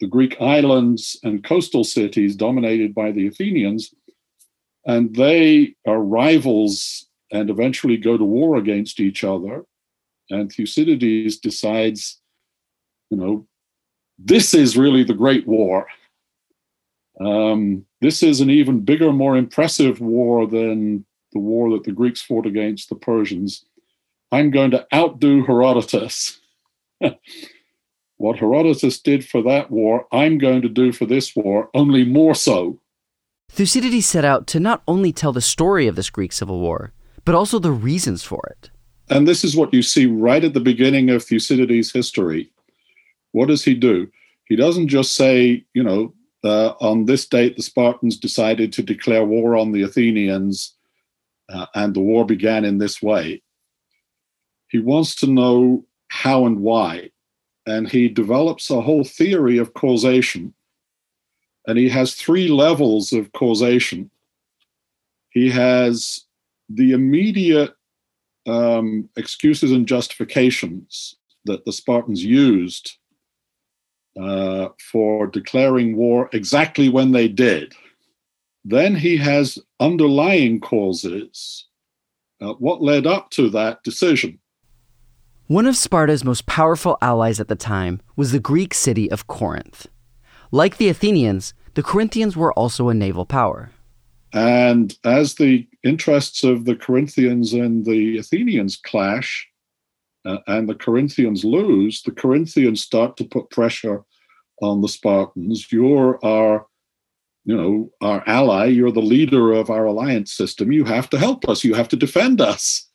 the 0.00 0.08
Greek 0.08 0.36
islands 0.40 1.18
and 1.22 1.44
coastal 1.44 1.84
cities 1.84 2.34
dominated 2.34 2.94
by 2.94 3.12
the 3.12 3.26
Athenians. 3.26 3.94
And 4.84 5.14
they 5.14 5.76
are 5.86 6.00
rivals 6.00 7.06
and 7.30 7.48
eventually 7.48 7.96
go 7.96 8.18
to 8.18 8.24
war 8.24 8.56
against 8.56 8.98
each 8.98 9.22
other. 9.22 9.64
And 10.28 10.52
Thucydides 10.52 11.38
decides, 11.38 12.20
you 13.10 13.16
know, 13.16 13.46
this 14.24 14.54
is 14.54 14.76
really 14.76 15.04
the 15.04 15.14
Great 15.14 15.46
War. 15.46 15.86
Um, 17.20 17.84
this 18.00 18.22
is 18.22 18.40
an 18.40 18.50
even 18.50 18.80
bigger, 18.80 19.12
more 19.12 19.36
impressive 19.36 20.00
war 20.00 20.46
than 20.46 21.04
the 21.32 21.38
war 21.38 21.70
that 21.70 21.84
the 21.84 21.92
Greeks 21.92 22.22
fought 22.22 22.46
against 22.46 22.88
the 22.88 22.94
Persians. 22.94 23.64
I'm 24.30 24.50
going 24.50 24.70
to 24.72 24.86
outdo 24.94 25.44
Herodotus. 25.44 26.40
what 28.16 28.38
Herodotus 28.38 29.00
did 29.00 29.26
for 29.26 29.42
that 29.42 29.70
war, 29.70 30.06
I'm 30.12 30.38
going 30.38 30.62
to 30.62 30.68
do 30.68 30.92
for 30.92 31.06
this 31.06 31.34
war, 31.36 31.68
only 31.74 32.04
more 32.04 32.34
so. 32.34 32.80
Thucydides 33.50 34.06
set 34.06 34.24
out 34.24 34.46
to 34.48 34.60
not 34.60 34.82
only 34.88 35.12
tell 35.12 35.32
the 35.32 35.42
story 35.42 35.86
of 35.86 35.96
this 35.96 36.08
Greek 36.08 36.32
civil 36.32 36.60
war, 36.60 36.92
but 37.24 37.34
also 37.34 37.58
the 37.58 37.72
reasons 37.72 38.22
for 38.22 38.40
it. 38.50 38.70
And 39.10 39.28
this 39.28 39.44
is 39.44 39.54
what 39.54 39.74
you 39.74 39.82
see 39.82 40.06
right 40.06 40.42
at 40.42 40.54
the 40.54 40.60
beginning 40.60 41.10
of 41.10 41.22
Thucydides' 41.22 41.92
history. 41.92 42.50
What 43.32 43.48
does 43.48 43.64
he 43.64 43.74
do? 43.74 44.08
He 44.46 44.56
doesn't 44.56 44.88
just 44.88 45.14
say, 45.16 45.64
you 45.74 45.82
know, 45.82 46.14
uh, 46.44 46.74
on 46.80 47.04
this 47.04 47.26
date, 47.26 47.56
the 47.56 47.62
Spartans 47.62 48.16
decided 48.18 48.72
to 48.72 48.82
declare 48.82 49.24
war 49.24 49.56
on 49.56 49.72
the 49.72 49.82
Athenians, 49.82 50.74
uh, 51.48 51.66
and 51.74 51.94
the 51.94 52.00
war 52.00 52.24
began 52.24 52.64
in 52.64 52.78
this 52.78 53.00
way. 53.02 53.42
He 54.68 54.78
wants 54.78 55.14
to 55.16 55.26
know 55.26 55.84
how 56.08 56.46
and 56.46 56.60
why. 56.60 57.10
And 57.66 57.88
he 57.88 58.08
develops 58.08 58.70
a 58.70 58.80
whole 58.80 59.04
theory 59.04 59.58
of 59.58 59.74
causation. 59.74 60.52
And 61.66 61.78
he 61.78 61.88
has 61.90 62.14
three 62.14 62.48
levels 62.48 63.12
of 63.12 63.32
causation. 63.32 64.10
He 65.30 65.48
has 65.50 66.24
the 66.68 66.92
immediate 66.92 67.72
um, 68.46 69.08
excuses 69.16 69.70
and 69.70 69.86
justifications 69.86 71.16
that 71.44 71.64
the 71.64 71.72
Spartans 71.72 72.24
used 72.24 72.96
uh, 74.20 74.68
for 74.90 75.26
declaring 75.26 75.96
war 75.96 76.28
exactly 76.32 76.88
when 76.88 77.12
they 77.12 77.28
did. 77.28 77.74
Then 78.64 78.94
he 78.94 79.16
has 79.16 79.58
underlying 79.80 80.60
causes. 80.60 81.66
Uh, 82.40 82.52
what 82.54 82.82
led 82.82 83.06
up 83.06 83.30
to 83.30 83.48
that 83.50 83.82
decision? 83.82 84.38
One 85.46 85.66
of 85.66 85.76
Sparta's 85.76 86.24
most 86.24 86.46
powerful 86.46 86.96
allies 87.02 87.40
at 87.40 87.48
the 87.48 87.56
time 87.56 88.00
was 88.16 88.32
the 88.32 88.40
Greek 88.40 88.74
city 88.74 89.10
of 89.10 89.26
Corinth. 89.26 89.86
Like 90.50 90.76
the 90.76 90.88
Athenians, 90.88 91.54
the 91.74 91.82
Corinthians 91.82 92.36
were 92.36 92.52
also 92.52 92.88
a 92.88 92.94
naval 92.94 93.26
power. 93.26 93.70
And 94.32 94.96
as 95.04 95.34
the 95.34 95.68
interests 95.84 96.42
of 96.42 96.64
the 96.64 96.76
Corinthians 96.76 97.52
and 97.52 97.84
the 97.84 98.18
Athenians 98.18 98.76
clash, 98.76 99.46
uh, 100.24 100.38
and 100.46 100.68
the 100.68 100.74
Corinthians 100.74 101.44
lose, 101.44 102.02
the 102.02 102.12
Corinthians 102.12 102.80
start 102.80 103.16
to 103.16 103.24
put 103.24 103.50
pressure 103.50 104.02
on 104.60 104.80
the 104.80 104.88
Spartans. 104.88 105.72
You're 105.72 106.24
our, 106.24 106.66
you 107.44 107.56
know, 107.56 107.90
our 108.00 108.22
ally. 108.26 108.66
You're 108.66 108.92
the 108.92 109.00
leader 109.00 109.52
of 109.52 109.70
our 109.70 109.86
alliance 109.86 110.32
system. 110.32 110.70
You 110.70 110.84
have 110.84 111.10
to 111.10 111.18
help 111.18 111.48
us. 111.48 111.64
You 111.64 111.74
have 111.74 111.88
to 111.88 111.96
defend 111.96 112.40
us 112.40 112.88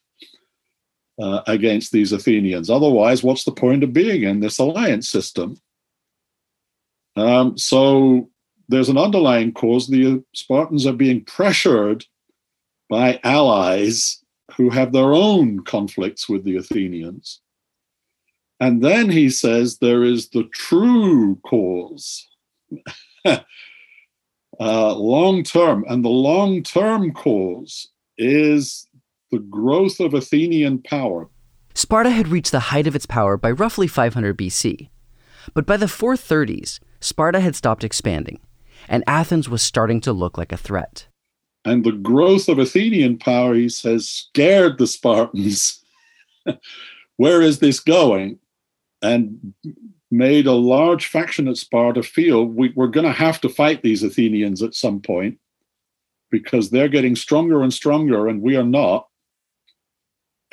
uh, 1.22 1.42
against 1.48 1.92
these 1.92 2.14
Athenians. 2.14 2.70
Otherwise, 2.70 3.24
what's 3.24 3.44
the 3.44 3.52
point 3.52 3.84
of 3.84 3.94
being 3.94 4.24
in 4.24 4.40
this 4.40 4.58
alliance 4.60 5.10
system? 5.10 5.58
Um, 7.18 7.58
so 7.58 8.30
there's 8.70 8.90
an 8.90 8.98
underlying 8.98 9.52
cause. 9.52 9.88
The 9.88 10.24
Spartans 10.34 10.86
are 10.86 10.94
being 10.94 11.26
pressured 11.26 12.06
by 12.90 13.20
allies 13.24 14.24
who 14.58 14.70
have 14.72 14.92
their 14.92 15.14
own 15.14 15.64
conflicts 15.64 16.28
with 16.28 16.44
the 16.44 16.58
Athenians. 16.58 17.42
And 18.60 18.84
then 18.84 19.10
he 19.10 19.30
says 19.30 19.78
there 19.78 20.04
is 20.04 20.30
the 20.30 20.46
true 20.52 21.36
cause, 21.46 22.28
uh, 23.26 23.40
long 24.60 25.44
term. 25.44 25.86
And 25.88 26.04
the 26.04 26.10
long 26.10 26.64
term 26.64 27.14
cause 27.14 27.88
is 28.18 28.88
the 29.32 29.40
growth 29.40 30.00
of 30.00 30.16
Athenian 30.16 30.82
power. 30.82 31.30
Sparta 31.76 32.10
had 32.10 32.30
reached 32.30 32.52
the 32.52 32.72
height 32.72 32.88
of 32.88 32.96
its 32.96 33.06
power 33.06 33.38
by 33.38 33.52
roughly 33.52 33.86
500 33.88 34.36
BC. 34.36 34.90
But 35.54 35.68
by 35.68 35.78
the 35.78 35.86
430s, 35.86 36.80
Sparta 37.00 37.40
had 37.40 37.56
stopped 37.56 37.84
expanding, 37.84 38.40
and 38.90 39.04
Athens 39.06 39.48
was 39.48 39.62
starting 39.62 40.02
to 40.02 40.12
look 40.12 40.38
like 40.38 40.52
a 40.52 40.58
threat. 40.58 41.08
And 41.68 41.84
the 41.84 41.92
growth 41.92 42.48
of 42.48 42.60
Athenian 42.60 43.18
power, 43.18 43.54
he 43.54 43.68
says, 43.68 44.08
scared 44.08 44.78
the 44.78 44.88
Spartans. 44.88 45.84
Where 47.18 47.42
is 47.42 47.60
this 47.60 47.82
going? 47.82 48.40
And 49.02 49.54
made 50.10 50.48
a 50.48 50.54
large 50.54 51.08
faction 51.08 51.50
at 51.50 51.58
Sparta 51.58 52.04
feel 52.04 52.46
we, 52.46 52.72
we're 52.74 52.88
going 52.88 53.06
to 53.06 53.12
have 53.12 53.42
to 53.42 53.50
fight 53.50 53.84
these 53.84 54.02
Athenians 54.02 54.64
at 54.64 54.76
some 54.76 55.02
point 55.02 55.40
because 56.32 56.70
they're 56.70 56.88
getting 56.88 57.18
stronger 57.18 57.62
and 57.62 57.74
stronger 57.74 58.30
and 58.30 58.42
we 58.42 58.56
are 58.56 58.64
not. 58.64 59.10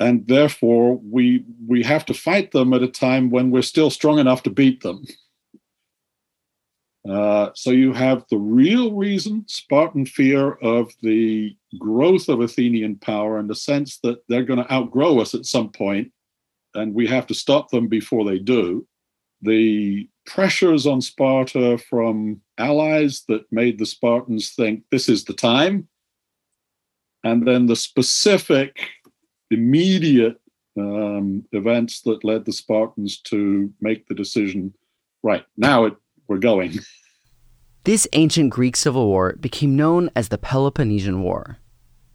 And 0.01 0.27
therefore, 0.27 0.97
we, 0.97 1.45
we 1.65 1.81
have 1.83 2.03
to 2.07 2.13
fight 2.13 2.51
them 2.51 2.73
at 2.73 2.83
a 2.83 2.89
time 2.89 3.29
when 3.29 3.51
we're 3.51 3.61
still 3.61 3.89
strong 3.89 4.19
enough 4.19 4.43
to 4.43 4.49
beat 4.49 4.83
them. 4.83 5.05
Uh, 7.09 7.51
so 7.53 7.69
you 7.69 7.93
have 7.93 8.25
the 8.29 8.37
real 8.37 8.93
reason, 8.93 9.45
Spartan 9.47 10.05
fear 10.05 10.53
of 10.53 10.91
the 11.01 11.55
growth 11.77 12.29
of 12.29 12.41
Athenian 12.41 12.95
power 12.95 13.37
and 13.37 13.49
the 13.49 13.55
sense 13.55 13.99
that 13.99 14.23
they're 14.27 14.43
going 14.43 14.63
to 14.63 14.73
outgrow 14.73 15.19
us 15.19 15.35
at 15.35 15.45
some 15.45 15.69
point, 15.69 16.11
and 16.73 16.93
we 16.95 17.05
have 17.05 17.27
to 17.27 17.33
stop 17.33 17.69
them 17.69 17.87
before 17.87 18.25
they 18.25 18.39
do. 18.39 18.87
The 19.41 20.09
pressures 20.25 20.87
on 20.87 21.01
Sparta 21.01 21.77
from 21.77 22.41
allies 22.57 23.23
that 23.27 23.51
made 23.51 23.77
the 23.77 23.85
Spartans 23.85 24.51
think 24.51 24.83
this 24.89 25.07
is 25.07 25.25
the 25.25 25.33
time. 25.33 25.87
And 27.23 27.47
then 27.47 27.67
the 27.67 27.75
specific, 27.75 28.79
immediate 29.51 30.39
um, 30.77 31.45
events 31.51 32.01
that 32.01 32.23
led 32.23 32.45
the 32.45 32.53
Spartans 32.53 33.19
to 33.21 33.71
make 33.79 34.07
the 34.07 34.15
decision 34.15 34.73
right 35.23 35.45
now 35.57 35.85
it 35.85 35.95
we're 36.27 36.37
going. 36.37 36.79
This 37.83 38.07
ancient 38.13 38.49
Greek 38.49 38.75
civil 38.75 39.07
war 39.07 39.35
became 39.39 39.75
known 39.75 40.09
as 40.15 40.29
the 40.29 40.37
Peloponnesian 40.37 41.21
War. 41.21 41.57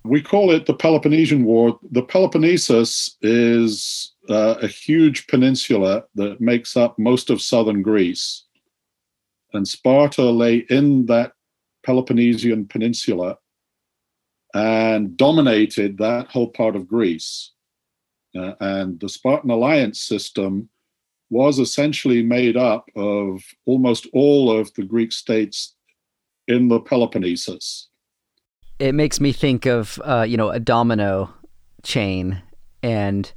We 0.02 0.22
call 0.22 0.50
it 0.50 0.66
the 0.66 0.74
Peloponnesian 0.74 1.44
War. 1.44 1.78
The 1.92 2.02
Peloponnesus 2.02 3.16
is 3.22 4.14
uh, 4.28 4.56
a 4.62 4.66
huge 4.66 5.26
peninsula 5.26 6.04
that 6.14 6.40
makes 6.40 6.76
up 6.76 6.98
most 6.98 7.30
of 7.30 7.40
southern 7.40 7.82
Greece. 7.82 8.44
And 9.52 9.66
Sparta 9.66 10.22
lay 10.22 10.64
in 10.70 11.06
that 11.06 11.32
Peloponnesian 11.84 12.66
peninsula 12.66 13.38
and 14.54 15.16
dominated 15.16 15.98
that 15.98 16.28
whole 16.28 16.48
part 16.48 16.76
of 16.76 16.88
Greece. 16.88 17.52
Uh, 18.36 18.54
and 18.60 18.98
the 19.00 19.08
Spartan 19.08 19.50
alliance 19.50 20.00
system 20.00 20.68
was 21.30 21.58
essentially 21.58 22.22
made 22.22 22.56
up 22.56 22.90
of 22.96 23.42
almost 23.64 24.06
all 24.12 24.50
of 24.56 24.72
the 24.75 24.82
Greek 24.82 25.12
states 25.12 25.75
in 26.49 26.68
the 26.68 26.80
Peloponnesus. 26.80 27.87
It 28.78 28.94
makes 28.94 29.20
me 29.20 29.32
think 29.32 29.66
of, 29.66 30.00
uh, 30.04 30.26
you 30.28 30.37
know, 30.37 30.50
a 30.50 30.58
domino 30.58 31.32
chain. 31.82 32.42
And, 32.82 33.30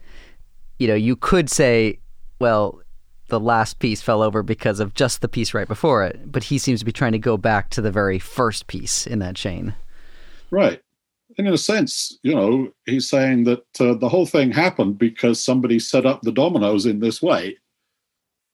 you 0.79 0.87
know, 0.87 0.95
you 0.95 1.15
could 1.15 1.49
say, 1.49 1.99
well, 2.39 2.81
the 3.27 3.39
last 3.39 3.79
piece 3.79 4.01
fell 4.01 4.21
over 4.21 4.41
because 4.41 4.79
of 4.79 4.93
just 4.93 5.21
the 5.21 5.27
piece 5.27 5.53
right 5.53 5.67
before 5.67 6.03
it. 6.03 6.31
But 6.31 6.45
he 6.45 6.57
seems 6.57 6.79
to 6.79 6.85
be 6.85 6.91
trying 6.91 7.11
to 7.11 7.19
go 7.19 7.37
back 7.37 7.69
to 7.71 7.81
the 7.81 7.91
very 7.91 8.19
first 8.19 8.67
piece 8.67 9.05
in 9.05 9.19
that 9.19 9.35
chain. 9.35 9.75
Right. 10.49 10.81
And 11.37 11.47
in 11.47 11.53
a 11.53 11.57
sense, 11.57 12.19
you 12.21 12.33
know, 12.33 12.71
he's 12.85 13.09
saying 13.09 13.45
that 13.45 13.65
uh, 13.79 13.95
the 13.95 14.09
whole 14.09 14.25
thing 14.25 14.51
happened 14.51 14.97
because 14.97 15.43
somebody 15.43 15.79
set 15.79 16.05
up 16.05 16.21
the 16.21 16.31
dominoes 16.31 16.85
in 16.85 16.99
this 16.99 17.21
way. 17.21 17.57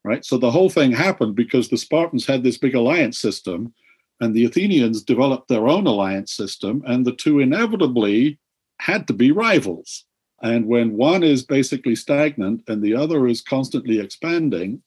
Right. 0.03 0.23
So 0.23 0.37
the 0.37 0.51
whole 0.51 0.69
thing 0.69 0.91
happened 0.91 1.35
because 1.35 1.67
the 1.67 1.77
Spartans 1.77 2.25
had 2.25 2.41
this 2.41 2.57
big 2.57 2.73
alliance 2.73 3.19
system 3.19 3.73
and 4.21 4.33
the 4.33 4.45
Athenians 4.45 5.03
developed 5.03 5.47
their 5.47 5.67
own 5.67 5.87
alliance 5.87 6.33
system, 6.33 6.83
and 6.85 7.05
the 7.05 7.15
two 7.15 7.39
inevitably 7.39 8.37
had 8.79 9.07
to 9.07 9.13
be 9.13 9.31
rivals. 9.31 10.05
And 10.41 10.67
when 10.67 10.97
one 10.97 11.23
is 11.23 11.43
basically 11.43 11.95
stagnant 11.95 12.63
and 12.67 12.81
the 12.81 12.95
other 12.95 13.27
is 13.27 13.41
constantly 13.41 13.99
expanding, 13.99 14.81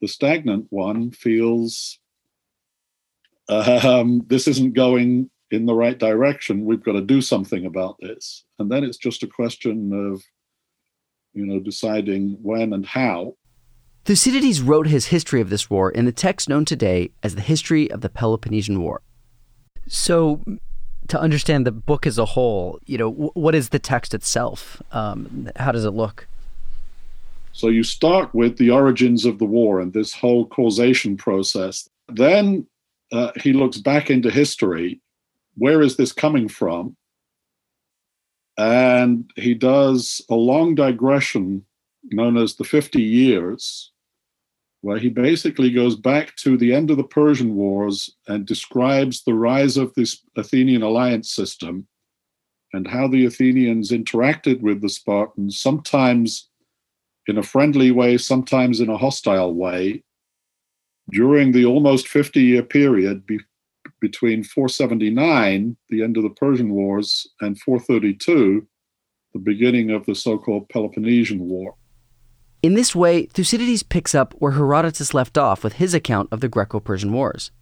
the 0.00 0.08
stagnant 0.08 0.66
one 0.70 1.10
feels 1.10 1.98
um, 3.48 4.24
this 4.26 4.46
isn't 4.46 4.74
going 4.74 5.30
in 5.50 5.64
the 5.64 5.74
right 5.74 5.98
direction. 5.98 6.66
We've 6.66 6.82
got 6.82 6.92
to 6.92 7.00
do 7.00 7.22
something 7.22 7.64
about 7.64 7.96
this. 8.00 8.44
And 8.58 8.70
then 8.70 8.84
it's 8.84 8.98
just 8.98 9.22
a 9.22 9.26
question 9.26 9.92
of, 9.92 10.22
you 11.32 11.46
know, 11.46 11.58
deciding 11.58 12.36
when 12.42 12.74
and 12.74 12.84
how. 12.84 13.36
Thucydides 14.08 14.62
wrote 14.62 14.86
his 14.86 15.08
history 15.08 15.42
of 15.42 15.50
this 15.50 15.68
war 15.68 15.90
in 15.90 16.06
the 16.06 16.12
text 16.12 16.48
known 16.48 16.64
today 16.64 17.10
as 17.22 17.34
the 17.34 17.42
History 17.42 17.90
of 17.90 18.00
the 18.00 18.08
Peloponnesian 18.08 18.80
War. 18.80 19.02
So, 19.86 20.42
to 21.08 21.20
understand 21.20 21.66
the 21.66 21.72
book 21.72 22.06
as 22.06 22.16
a 22.16 22.24
whole, 22.24 22.78
you 22.86 22.96
know, 22.96 23.10
w- 23.10 23.30
what 23.34 23.54
is 23.54 23.68
the 23.68 23.78
text 23.78 24.14
itself? 24.14 24.80
Um, 24.92 25.50
how 25.56 25.72
does 25.72 25.84
it 25.84 25.90
look? 25.90 26.26
So 27.52 27.68
you 27.68 27.82
start 27.82 28.34
with 28.34 28.56
the 28.56 28.70
origins 28.70 29.26
of 29.26 29.38
the 29.38 29.44
war 29.44 29.78
and 29.78 29.92
this 29.92 30.14
whole 30.14 30.46
causation 30.46 31.18
process. 31.18 31.86
Then 32.08 32.66
uh, 33.12 33.32
he 33.36 33.52
looks 33.52 33.76
back 33.76 34.08
into 34.08 34.30
history. 34.30 35.02
Where 35.58 35.82
is 35.82 35.98
this 35.98 36.12
coming 36.12 36.48
from? 36.48 36.96
And 38.56 39.30
he 39.36 39.52
does 39.52 40.22
a 40.30 40.34
long 40.34 40.74
digression 40.74 41.66
known 42.04 42.38
as 42.38 42.54
the 42.54 42.64
50 42.64 43.02
years, 43.02 43.92
where 44.80 44.98
he 44.98 45.08
basically 45.08 45.70
goes 45.70 45.96
back 45.96 46.36
to 46.36 46.56
the 46.56 46.72
end 46.72 46.90
of 46.90 46.96
the 46.96 47.04
Persian 47.04 47.54
Wars 47.54 48.14
and 48.28 48.46
describes 48.46 49.22
the 49.22 49.34
rise 49.34 49.76
of 49.76 49.92
this 49.94 50.22
Athenian 50.36 50.82
alliance 50.82 51.30
system 51.30 51.88
and 52.72 52.86
how 52.86 53.08
the 53.08 53.24
Athenians 53.24 53.90
interacted 53.90 54.60
with 54.60 54.80
the 54.80 54.88
Spartans, 54.88 55.58
sometimes 55.58 56.48
in 57.26 57.38
a 57.38 57.42
friendly 57.42 57.90
way, 57.90 58.16
sometimes 58.18 58.80
in 58.80 58.88
a 58.88 58.96
hostile 58.96 59.54
way, 59.54 60.02
during 61.10 61.52
the 61.52 61.64
almost 61.64 62.08
50 62.08 62.40
year 62.40 62.62
period 62.62 63.26
be- 63.26 63.40
between 64.00 64.44
479, 64.44 65.76
the 65.88 66.02
end 66.02 66.16
of 66.16 66.22
the 66.22 66.30
Persian 66.30 66.70
Wars, 66.70 67.26
and 67.40 67.58
432, 67.60 68.66
the 69.32 69.38
beginning 69.38 69.90
of 69.90 70.04
the 70.06 70.14
so 70.14 70.38
called 70.38 70.68
Peloponnesian 70.68 71.40
War. 71.40 71.74
In 72.60 72.74
this 72.74 72.94
way, 72.94 73.26
Thucydides 73.26 73.84
picks 73.84 74.16
up 74.16 74.34
where 74.38 74.52
Herodotus 74.52 75.14
left 75.14 75.38
off 75.38 75.62
with 75.62 75.74
his 75.74 75.94
account 75.94 76.28
of 76.32 76.40
the 76.40 76.48
Greco 76.48 76.80
Persian 76.80 77.12
Wars. 77.12 77.52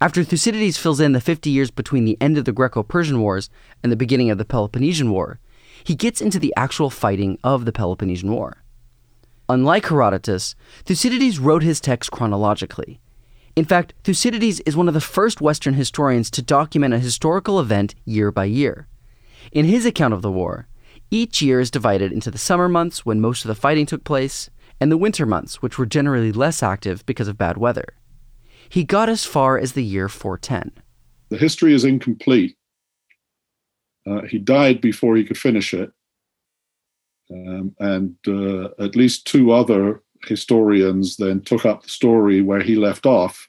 After 0.00 0.24
Thucydides 0.24 0.78
fills 0.78 1.00
in 1.00 1.12
the 1.12 1.20
50 1.20 1.50
years 1.50 1.70
between 1.70 2.06
the 2.06 2.16
end 2.20 2.38
of 2.38 2.46
the 2.46 2.52
Greco 2.52 2.82
Persian 2.82 3.20
Wars 3.20 3.50
and 3.82 3.92
the 3.92 3.96
beginning 3.96 4.30
of 4.30 4.38
the 4.38 4.46
Peloponnesian 4.46 5.10
War, 5.10 5.38
he 5.84 5.94
gets 5.94 6.22
into 6.22 6.38
the 6.38 6.54
actual 6.56 6.88
fighting 6.88 7.38
of 7.44 7.66
the 7.66 7.72
Peloponnesian 7.72 8.32
War. 8.32 8.62
Unlike 9.50 9.88
Herodotus, 9.88 10.54
Thucydides 10.84 11.38
wrote 11.38 11.62
his 11.62 11.80
text 11.80 12.10
chronologically. 12.10 13.00
In 13.54 13.66
fact, 13.66 13.92
Thucydides 14.02 14.60
is 14.60 14.76
one 14.76 14.88
of 14.88 14.94
the 14.94 15.00
first 15.00 15.40
Western 15.42 15.74
historians 15.74 16.30
to 16.30 16.42
document 16.42 16.94
a 16.94 16.98
historical 16.98 17.60
event 17.60 17.94
year 18.04 18.30
by 18.30 18.46
year. 18.46 18.88
In 19.52 19.66
his 19.66 19.84
account 19.84 20.14
of 20.14 20.22
the 20.22 20.32
war, 20.32 20.68
each 21.10 21.40
year 21.40 21.60
is 21.60 21.70
divided 21.70 22.12
into 22.12 22.30
the 22.30 22.38
summer 22.38 22.68
months 22.68 23.06
when 23.06 23.20
most 23.20 23.44
of 23.44 23.48
the 23.48 23.54
fighting 23.54 23.86
took 23.86 24.04
place, 24.04 24.50
and 24.80 24.92
the 24.92 24.96
winter 24.96 25.26
months, 25.26 25.62
which 25.62 25.78
were 25.78 25.86
generally 25.86 26.32
less 26.32 26.62
active 26.62 27.04
because 27.06 27.28
of 27.28 27.38
bad 27.38 27.56
weather. 27.56 27.94
He 28.68 28.84
got 28.84 29.08
as 29.08 29.24
far 29.24 29.58
as 29.58 29.72
the 29.72 29.84
year 29.84 30.08
410. 30.08 30.72
The 31.30 31.38
history 31.38 31.74
is 31.74 31.84
incomplete. 31.84 32.56
Uh, 34.06 34.22
he 34.22 34.38
died 34.38 34.80
before 34.80 35.16
he 35.16 35.24
could 35.24 35.38
finish 35.38 35.74
it. 35.74 35.90
Um, 37.30 37.74
and 37.78 38.16
uh, 38.26 38.68
at 38.82 38.96
least 38.96 39.26
two 39.26 39.52
other 39.52 40.02
historians 40.24 41.16
then 41.16 41.42
took 41.42 41.66
up 41.66 41.82
the 41.82 41.88
story 41.88 42.40
where 42.40 42.62
he 42.62 42.76
left 42.76 43.06
off, 43.06 43.48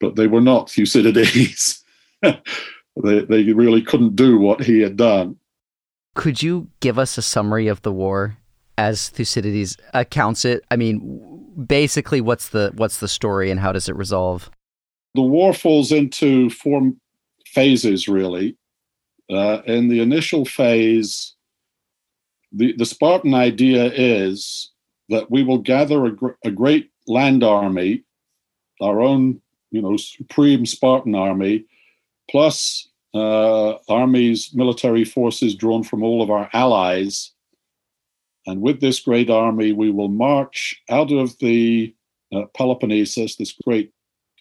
but 0.00 0.16
they 0.16 0.26
were 0.26 0.40
not 0.40 0.70
Thucydides. 0.70 1.84
they, 2.22 2.40
they 3.02 3.52
really 3.52 3.82
couldn't 3.82 4.16
do 4.16 4.38
what 4.38 4.62
he 4.62 4.80
had 4.80 4.96
done. 4.96 5.36
Could 6.18 6.42
you 6.42 6.68
give 6.80 6.98
us 6.98 7.16
a 7.16 7.22
summary 7.22 7.68
of 7.68 7.82
the 7.82 7.92
war 7.92 8.38
as 8.76 9.08
Thucydides 9.08 9.76
accounts 9.94 10.44
it? 10.44 10.64
I 10.68 10.74
mean, 10.74 11.54
basically, 11.64 12.20
what's 12.20 12.48
the 12.48 12.72
what's 12.74 12.98
the 12.98 13.06
story 13.06 13.52
and 13.52 13.60
how 13.60 13.70
does 13.70 13.88
it 13.88 13.94
resolve? 13.94 14.50
The 15.14 15.22
war 15.22 15.52
falls 15.52 15.92
into 15.92 16.50
four 16.50 16.90
phases, 17.46 18.08
really. 18.08 18.56
Uh, 19.30 19.62
in 19.66 19.86
the 19.86 20.00
initial 20.00 20.44
phase, 20.44 21.36
the, 22.50 22.74
the 22.76 22.84
Spartan 22.84 23.34
idea 23.34 23.84
is 23.84 24.72
that 25.10 25.30
we 25.30 25.44
will 25.44 25.58
gather 25.58 26.04
a, 26.04 26.10
gr- 26.10 26.40
a 26.44 26.50
great 26.50 26.90
land 27.06 27.44
army, 27.44 28.02
our 28.80 29.00
own, 29.00 29.40
you 29.70 29.82
know, 29.82 29.96
supreme 29.96 30.66
Spartan 30.66 31.14
army, 31.14 31.64
plus 32.28 32.88
uh, 33.14 33.74
armies, 33.88 34.50
military 34.54 35.04
forces 35.04 35.54
drawn 35.54 35.82
from 35.82 36.02
all 36.02 36.22
of 36.22 36.30
our 36.30 36.48
allies. 36.52 37.32
And 38.46 38.60
with 38.60 38.80
this 38.80 39.00
great 39.00 39.30
army, 39.30 39.72
we 39.72 39.90
will 39.90 40.08
march 40.08 40.80
out 40.90 41.12
of 41.12 41.38
the 41.38 41.94
uh, 42.32 42.44
Peloponnesus, 42.56 43.36
this 43.36 43.52
great 43.64 43.92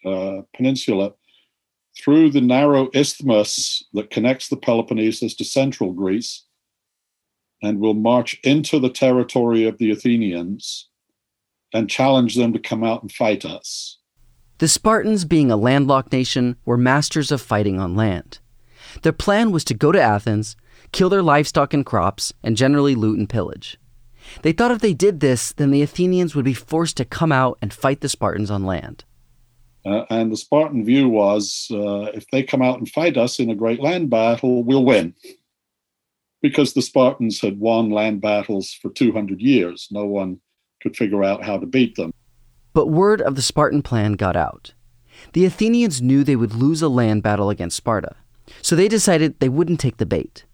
uh, 0.05 0.41
peninsula, 0.55 1.13
through 1.97 2.29
the 2.29 2.41
narrow 2.41 2.89
isthmus 2.93 3.83
that 3.93 4.11
connects 4.11 4.49
the 4.49 4.57
Peloponnesus 4.57 5.35
to 5.35 5.43
central 5.43 5.93
Greece, 5.93 6.43
and 7.61 7.79
will 7.79 7.95
march 7.95 8.39
into 8.43 8.79
the 8.79 8.89
territory 8.89 9.65
of 9.65 9.77
the 9.77 9.89
Athenians 9.89 10.89
and 11.73 11.89
challenge 11.89 12.35
them 12.35 12.53
to 12.53 12.59
come 12.59 12.83
out 12.83 13.01
and 13.01 13.11
fight 13.11 13.43
us. 13.43 13.97
The 14.59 14.67
Spartans, 14.67 15.25
being 15.25 15.51
a 15.51 15.57
landlocked 15.57 16.11
nation, 16.11 16.55
were 16.65 16.77
masters 16.77 17.31
of 17.31 17.41
fighting 17.41 17.79
on 17.79 17.95
land. 17.95 18.39
Their 19.01 19.13
plan 19.13 19.51
was 19.51 19.63
to 19.65 19.73
go 19.73 19.91
to 19.91 20.01
Athens, 20.01 20.55
kill 20.91 21.09
their 21.09 21.21
livestock 21.21 21.73
and 21.73 21.85
crops, 21.85 22.33
and 22.43 22.57
generally 22.57 22.95
loot 22.95 23.19
and 23.19 23.29
pillage. 23.29 23.77
They 24.41 24.51
thought 24.51 24.71
if 24.71 24.79
they 24.79 24.93
did 24.93 25.19
this, 25.19 25.51
then 25.53 25.71
the 25.71 25.81
Athenians 25.81 26.35
would 26.35 26.45
be 26.45 26.53
forced 26.53 26.97
to 26.97 27.05
come 27.05 27.31
out 27.31 27.57
and 27.61 27.73
fight 27.73 28.01
the 28.01 28.09
Spartans 28.09 28.51
on 28.51 28.65
land. 28.65 29.05
Uh, 29.85 30.05
and 30.09 30.31
the 30.31 30.37
Spartan 30.37 30.83
view 30.83 31.07
was 31.07 31.67
uh, 31.71 32.11
if 32.13 32.27
they 32.31 32.43
come 32.43 32.61
out 32.61 32.77
and 32.77 32.89
fight 32.89 33.15
us 33.15 33.39
in 33.39 33.49
a 33.49 33.55
great 33.55 33.79
land 33.79 34.09
battle, 34.09 34.63
we'll 34.63 34.83
win. 34.83 35.13
Because 36.41 36.73
the 36.73 36.81
Spartans 36.81 37.39
had 37.39 37.59
won 37.59 37.89
land 37.89 38.21
battles 38.21 38.73
for 38.73 38.89
200 38.89 39.39
years. 39.39 39.87
No 39.89 40.05
one 40.05 40.41
could 40.81 40.97
figure 40.97 41.23
out 41.23 41.43
how 41.43 41.57
to 41.57 41.65
beat 41.65 41.95
them. 41.95 42.13
But 42.73 42.87
word 42.87 43.21
of 43.21 43.35
the 43.35 43.41
Spartan 43.41 43.81
plan 43.81 44.13
got 44.13 44.35
out. 44.35 44.73
The 45.33 45.45
Athenians 45.45 46.01
knew 46.01 46.23
they 46.23 46.35
would 46.35 46.53
lose 46.53 46.81
a 46.81 46.89
land 46.89 47.23
battle 47.23 47.49
against 47.49 47.77
Sparta. 47.77 48.15
So 48.61 48.75
they 48.75 48.87
decided 48.87 49.39
they 49.39 49.49
wouldn't 49.49 49.79
take 49.79 49.97
the 49.97 50.05
bait. 50.05 50.45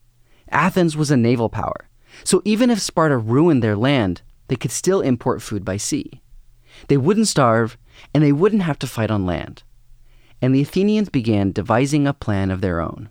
Athens 0.50 0.96
was 0.96 1.12
a 1.12 1.18
naval 1.18 1.50
power, 1.50 1.90
so 2.24 2.42
even 2.46 2.70
if 2.70 2.80
Sparta 2.80 3.18
ruined 3.18 3.64
their 3.64 3.76
land, 3.76 4.22
they 4.48 4.56
could 4.56 4.72
still 4.72 5.02
import 5.02 5.42
food 5.42 5.66
by 5.66 5.78
sea. 5.78 6.22
They 6.88 6.98
wouldn't 6.98 7.28
starve, 7.28 7.78
and 8.14 8.24
they 8.24 8.32
wouldn't 8.32 8.64
have 8.64 8.80
to 8.80 8.88
fight 8.88 9.12
on 9.12 9.26
land. 9.26 9.64
And 10.42 10.54
the 10.54 10.62
Athenians 10.62 11.10
began 11.10 11.52
devising 11.52 12.06
a 12.06 12.14
plan 12.14 12.52
of 12.52 12.62
their 12.62 12.82
own. 12.82 13.10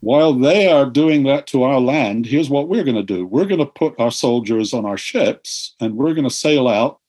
While 0.00 0.34
they 0.34 0.68
are 0.70 0.86
doing 0.86 1.24
that 1.24 1.46
to 1.48 1.64
our 1.64 1.80
land, 1.80 2.26
here's 2.26 2.50
what 2.50 2.68
we're 2.68 2.84
going 2.84 2.96
to 2.96 3.02
do 3.02 3.26
we're 3.26 3.46
going 3.46 3.58
to 3.58 3.66
put 3.66 3.98
our 3.98 4.12
soldiers 4.12 4.72
on 4.72 4.84
our 4.84 4.98
ships, 4.98 5.74
and 5.80 5.96
we're 5.96 6.14
going 6.14 6.28
to 6.28 6.34
sail 6.34 6.68
out, 6.68 7.00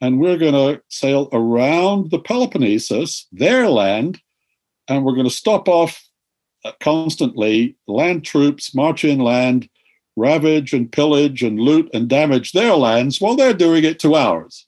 and 0.00 0.20
we're 0.20 0.36
going 0.36 0.52
to 0.52 0.82
sail 0.88 1.28
around 1.32 2.10
the 2.10 2.18
Peloponnesus, 2.18 3.26
their 3.32 3.68
land, 3.68 4.20
and 4.88 5.04
we're 5.04 5.14
going 5.14 5.28
to 5.28 5.30
stop 5.30 5.68
off 5.68 6.05
Uh, 6.66 6.72
constantly 6.80 7.76
land 7.86 8.24
troops 8.24 8.74
march 8.74 9.04
inland, 9.04 9.68
ravage 10.16 10.72
and 10.72 10.90
pillage 10.90 11.44
and 11.44 11.60
loot 11.60 11.88
and 11.94 12.08
damage 12.08 12.50
their 12.50 12.74
lands 12.74 13.20
while 13.20 13.36
they're 13.36 13.54
doing 13.54 13.84
it 13.84 14.00
to 14.00 14.16
ours. 14.16 14.66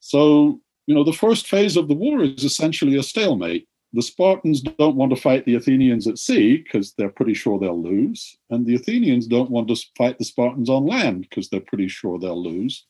So, 0.00 0.60
you 0.86 0.94
know, 0.96 1.04
the 1.04 1.12
first 1.12 1.46
phase 1.46 1.76
of 1.76 1.86
the 1.86 1.94
war 1.94 2.24
is 2.24 2.42
essentially 2.42 2.96
a 2.96 3.04
stalemate. 3.04 3.68
The 3.92 4.02
Spartans 4.02 4.62
don't 4.62 4.96
want 4.96 5.14
to 5.14 5.20
fight 5.20 5.44
the 5.44 5.54
Athenians 5.54 6.08
at 6.08 6.18
sea 6.18 6.56
because 6.56 6.92
they're 6.94 7.08
pretty 7.08 7.34
sure 7.34 7.60
they'll 7.60 7.80
lose. 7.80 8.36
And 8.50 8.66
the 8.66 8.74
Athenians 8.74 9.28
don't 9.28 9.52
want 9.52 9.68
to 9.68 9.76
fight 9.96 10.18
the 10.18 10.24
Spartans 10.24 10.68
on 10.68 10.86
land 10.86 11.20
because 11.20 11.50
they're 11.50 11.60
pretty 11.60 11.86
sure 11.86 12.18
they'll 12.18 12.42
lose. 12.42 12.84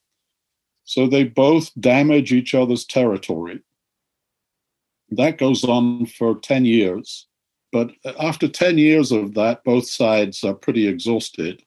So 0.85 1.07
they 1.07 1.25
both 1.25 1.71
damage 1.79 2.33
each 2.33 2.55
other's 2.55 2.87
territory. 2.87 3.61
That 5.11 5.37
goes 5.37 5.65
on 5.65 6.07
for 6.07 6.37
10 6.41 6.65
years. 6.65 7.27
But 7.75 7.91
after 8.21 8.47
10 8.47 8.79
years 8.79 9.11
of 9.11 9.35
that, 9.35 9.65
both 9.65 9.89
sides 9.89 10.45
are 10.45 10.55
pretty 10.55 10.87
exhausted. 10.87 11.61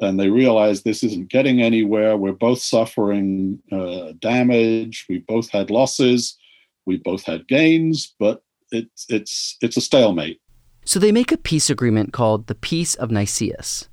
And 0.00 0.18
they 0.18 0.28
realize 0.28 0.82
this 0.82 1.04
isn't 1.04 1.28
getting 1.28 1.62
anywhere. 1.62 2.16
We're 2.16 2.32
both 2.32 2.58
suffering 2.58 3.62
uh, 3.70 4.14
damage. 4.18 5.06
We 5.08 5.18
both 5.18 5.50
had 5.50 5.70
losses. 5.70 6.36
We 6.84 6.96
both 6.96 7.22
had 7.22 7.46
gains, 7.46 8.12
but 8.18 8.42
it's, 8.72 9.06
it's, 9.08 9.56
it's 9.60 9.76
a 9.76 9.80
stalemate. 9.80 10.40
So 10.84 10.98
they 10.98 11.12
make 11.12 11.30
a 11.30 11.38
peace 11.38 11.70
agreement 11.70 12.12
called 12.12 12.48
the 12.48 12.56
Peace 12.56 12.96
of 12.96 13.12
Nicias. 13.12 13.88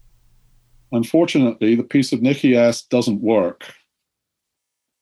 Unfortunately, 0.91 1.75
the 1.75 1.83
Peace 1.83 2.13
of 2.13 2.23
Nicias 2.23 2.81
doesn't 2.81 3.21
work. 3.21 3.63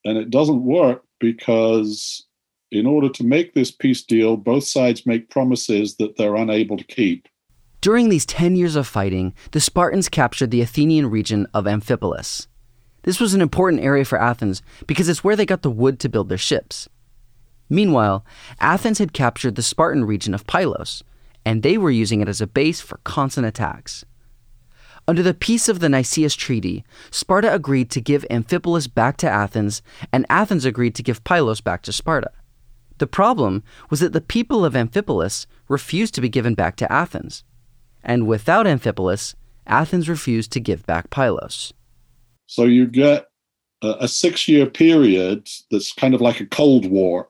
And 0.04 0.18
it 0.18 0.32
doesn't 0.32 0.66
work 0.66 1.06
because 1.22 2.26
in 2.74 2.86
order 2.86 3.10
to 3.10 3.24
make 3.24 3.54
this 3.54 3.72
peace 3.72 4.02
deal, 4.02 4.38
both 4.38 4.64
sides 4.64 5.06
make 5.06 5.30
promises 5.30 5.96
that 5.96 6.18
they're 6.18 6.36
unable 6.36 6.78
to 6.78 6.84
keep. 6.84 7.28
During 7.82 8.10
these 8.10 8.26
10 8.26 8.56
years 8.56 8.76
of 8.76 8.88
fighting, 8.88 9.34
the 9.52 9.60
Spartans 9.60 10.10
captured 10.10 10.52
the 10.52 10.62
Athenian 10.62 11.10
region 11.10 11.48
of 11.54 11.66
Amphipolis. 11.66 12.48
This 13.04 13.20
was 13.20 13.34
an 13.34 13.42
important 13.42 13.84
area 13.84 14.06
for 14.06 14.20
Athens 14.20 14.62
because 14.88 15.10
it's 15.10 15.24
where 15.24 15.36
they 15.36 15.46
got 15.46 15.62
the 15.62 15.70
wood 15.70 16.00
to 16.00 16.10
build 16.10 16.30
their 16.30 16.38
ships. 16.38 16.88
Meanwhile, 17.70 18.26
Athens 18.60 19.00
had 19.00 19.14
captured 19.14 19.56
the 19.56 19.62
Spartan 19.62 20.06
region 20.06 20.34
of 20.34 20.48
Pylos, 20.48 21.04
and 21.46 21.62
they 21.62 21.78
were 21.78 21.92
using 21.92 22.22
it 22.22 22.30
as 22.30 22.40
a 22.40 22.48
base 22.48 22.80
for 22.80 23.00
constant 23.04 23.46
attacks. 23.46 24.06
Under 25.06 25.22
the 25.22 25.34
Peace 25.34 25.68
of 25.68 25.80
the 25.80 25.90
Nicias 25.90 26.36
Treaty, 26.36 26.86
Sparta 27.12 27.54
agreed 27.54 27.92
to 27.92 28.00
give 28.00 28.26
Amphipolis 28.32 28.88
back 28.88 29.18
to 29.18 29.30
Athens, 29.30 29.82
and 30.14 30.26
Athens 30.30 30.64
agreed 30.64 30.96
to 30.96 31.04
give 31.04 31.26
Pylos 31.26 31.60
back 31.60 31.82
to 31.82 31.92
Sparta. 31.92 32.32
The 33.04 33.08
problem 33.08 33.64
was 33.90 34.00
that 34.00 34.14
the 34.14 34.22
people 34.22 34.64
of 34.64 34.76
Amphipolis 34.76 35.46
refused 35.68 36.16
to 36.16 36.22
be 36.22 36.30
given 36.30 36.54
back 36.54 36.78
to 36.78 36.90
Athens. 36.90 37.44
And 38.02 38.28
without 38.28 38.66
Amphipolis, 38.66 39.36
Athens 39.68 40.08
refused 40.08 40.54
to 40.54 40.62
give 40.62 40.86
back 40.86 41.10
Pylos. 41.10 41.74
So 42.46 42.64
you 42.64 42.88
get 42.88 43.26
a, 43.82 44.08
six 44.08 44.48
year 44.48 44.66
period 44.68 45.50
that's 45.70 45.92
kind 45.92 46.14
of 46.14 46.22
like 46.22 46.40
a 46.40 46.46
Cold 46.46 46.86
War, 46.86 47.28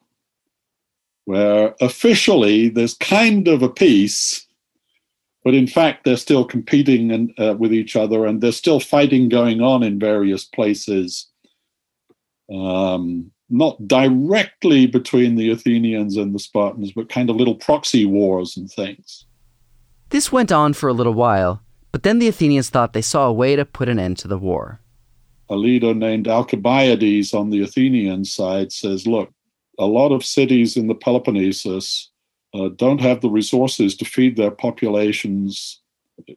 where 1.25 1.73
officially 1.81 2.69
there's 2.69 2.93
kind 2.93 3.47
of 3.47 3.63
a 3.63 3.69
peace, 3.83 4.45
but 5.43 5.55
in 5.55 5.65
fact 5.65 6.03
they're 6.03 6.17
still 6.17 6.45
competing 6.45 7.09
and, 7.12 7.33
uh, 7.39 7.55
with 7.57 7.73
each 7.73 7.95
other 7.95 8.27
and 8.27 8.41
there's 8.41 8.57
still 8.57 8.79
fighting 8.79 9.27
going 9.27 9.59
on 9.59 9.81
in 9.81 9.97
various 9.97 10.45
places. 10.45 11.31
Um, 12.53 13.33
not 13.54 13.88
directly 13.88 14.88
between 14.88 15.36
the 15.36 15.52
Athenians 15.52 16.18
and 16.18 16.34
the 16.34 16.39
Spartans, 16.39 16.92
but 16.92 17.08
kind 17.08 17.30
of 17.30 17.36
little 17.36 17.54
proxy 17.54 18.04
wars 18.04 18.58
and 18.58 18.70
things. 18.70 19.26
This 20.10 20.32
went 20.32 20.52
on 20.52 20.74
for 20.74 20.89
a 20.89 20.94
little 20.94 21.13
while, 21.13 21.62
but 21.92 22.02
then 22.02 22.18
the 22.18 22.28
Athenians 22.28 22.72
thought 22.72 22.94
they 22.94 23.02
saw 23.04 23.28
a 23.28 23.34
way 23.34 23.56
to 23.56 23.63
put 23.63 23.89
an 23.89 24.00
end 24.00 24.18
to 24.18 24.28
the 24.28 24.39
war. 24.39 24.82
A 25.50 25.56
leader 25.56 25.94
named 25.94 26.28
Alcibiades 26.28 27.32
on 27.32 27.52
the 27.52 27.62
Athenian 27.62 28.26
side 28.26 28.72
says, 28.72 29.06
Look, 29.06 29.32
a 29.78 29.86
lot 29.86 30.12
of 30.12 30.26
cities 30.26 30.76
in 30.76 30.88
the 30.88 30.96
Peloponnesus 30.96 32.10
uh, 32.56 32.70
don't 32.76 33.02
have 33.02 33.22
the 33.22 33.30
resources 33.30 33.96
to 33.98 34.06
feed 34.06 34.36
their 34.36 34.52
populations 34.52 35.80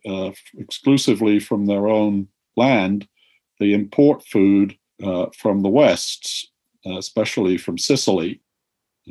uh, 0.07 0.33
exclusively 0.59 1.39
from 1.39 1.65
their 1.65 1.89
own 1.89 2.29
land. 2.57 3.09
They 3.59 3.73
import 3.73 4.23
food 4.23 4.77
uh, 5.03 5.27
from 5.35 5.63
the 5.63 5.71
West, 5.71 6.51
especially 6.95 7.57
from 7.57 7.79
Sicily. 7.79 8.41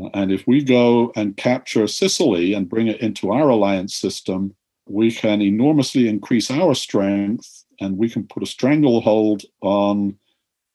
Uh, 0.02 0.10
and 0.14 0.32
if 0.32 0.46
we 0.48 0.64
go 0.64 1.12
and 1.16 1.38
capture 1.38 1.88
Sicily 1.88 2.54
and 2.54 2.70
bring 2.70 2.88
it 2.88 3.02
into 3.02 3.32
our 3.32 3.50
alliance 3.50 3.96
system, 3.96 4.56
we 4.88 5.12
can 5.12 5.42
enormously 5.42 6.08
increase 6.08 6.52
our 6.52 6.76
strength 6.76 7.66
and 7.80 7.98
we 7.98 8.10
can 8.10 8.26
put 8.26 8.44
a 8.44 8.48
stranglehold 8.48 9.44
on 9.62 10.18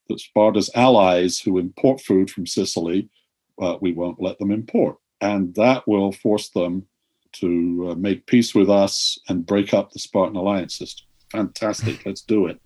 the 0.08 0.18
Sparta's 0.18 0.70
allies 0.74 1.38
who 1.38 1.58
import 1.58 2.00
food 2.00 2.30
from 2.30 2.46
Sicily, 2.46 3.08
but 3.56 3.80
we 3.80 3.92
won't 3.92 4.20
let 4.20 4.38
them 4.38 4.50
import. 4.50 4.96
And 5.20 5.54
that 5.54 5.86
will 5.86 6.12
force 6.12 6.48
them 6.50 6.86
to 7.32 7.90
uh, 7.90 7.94
make 7.94 8.26
peace 8.26 8.54
with 8.54 8.68
us 8.68 9.18
and 9.28 9.46
break 9.46 9.72
up 9.72 9.92
the 9.92 10.00
Spartan 10.00 10.36
alliance 10.36 10.76
system. 10.76 11.06
Fantastic. 11.30 12.04
Let's 12.04 12.22
do 12.22 12.46
it. 12.46 12.60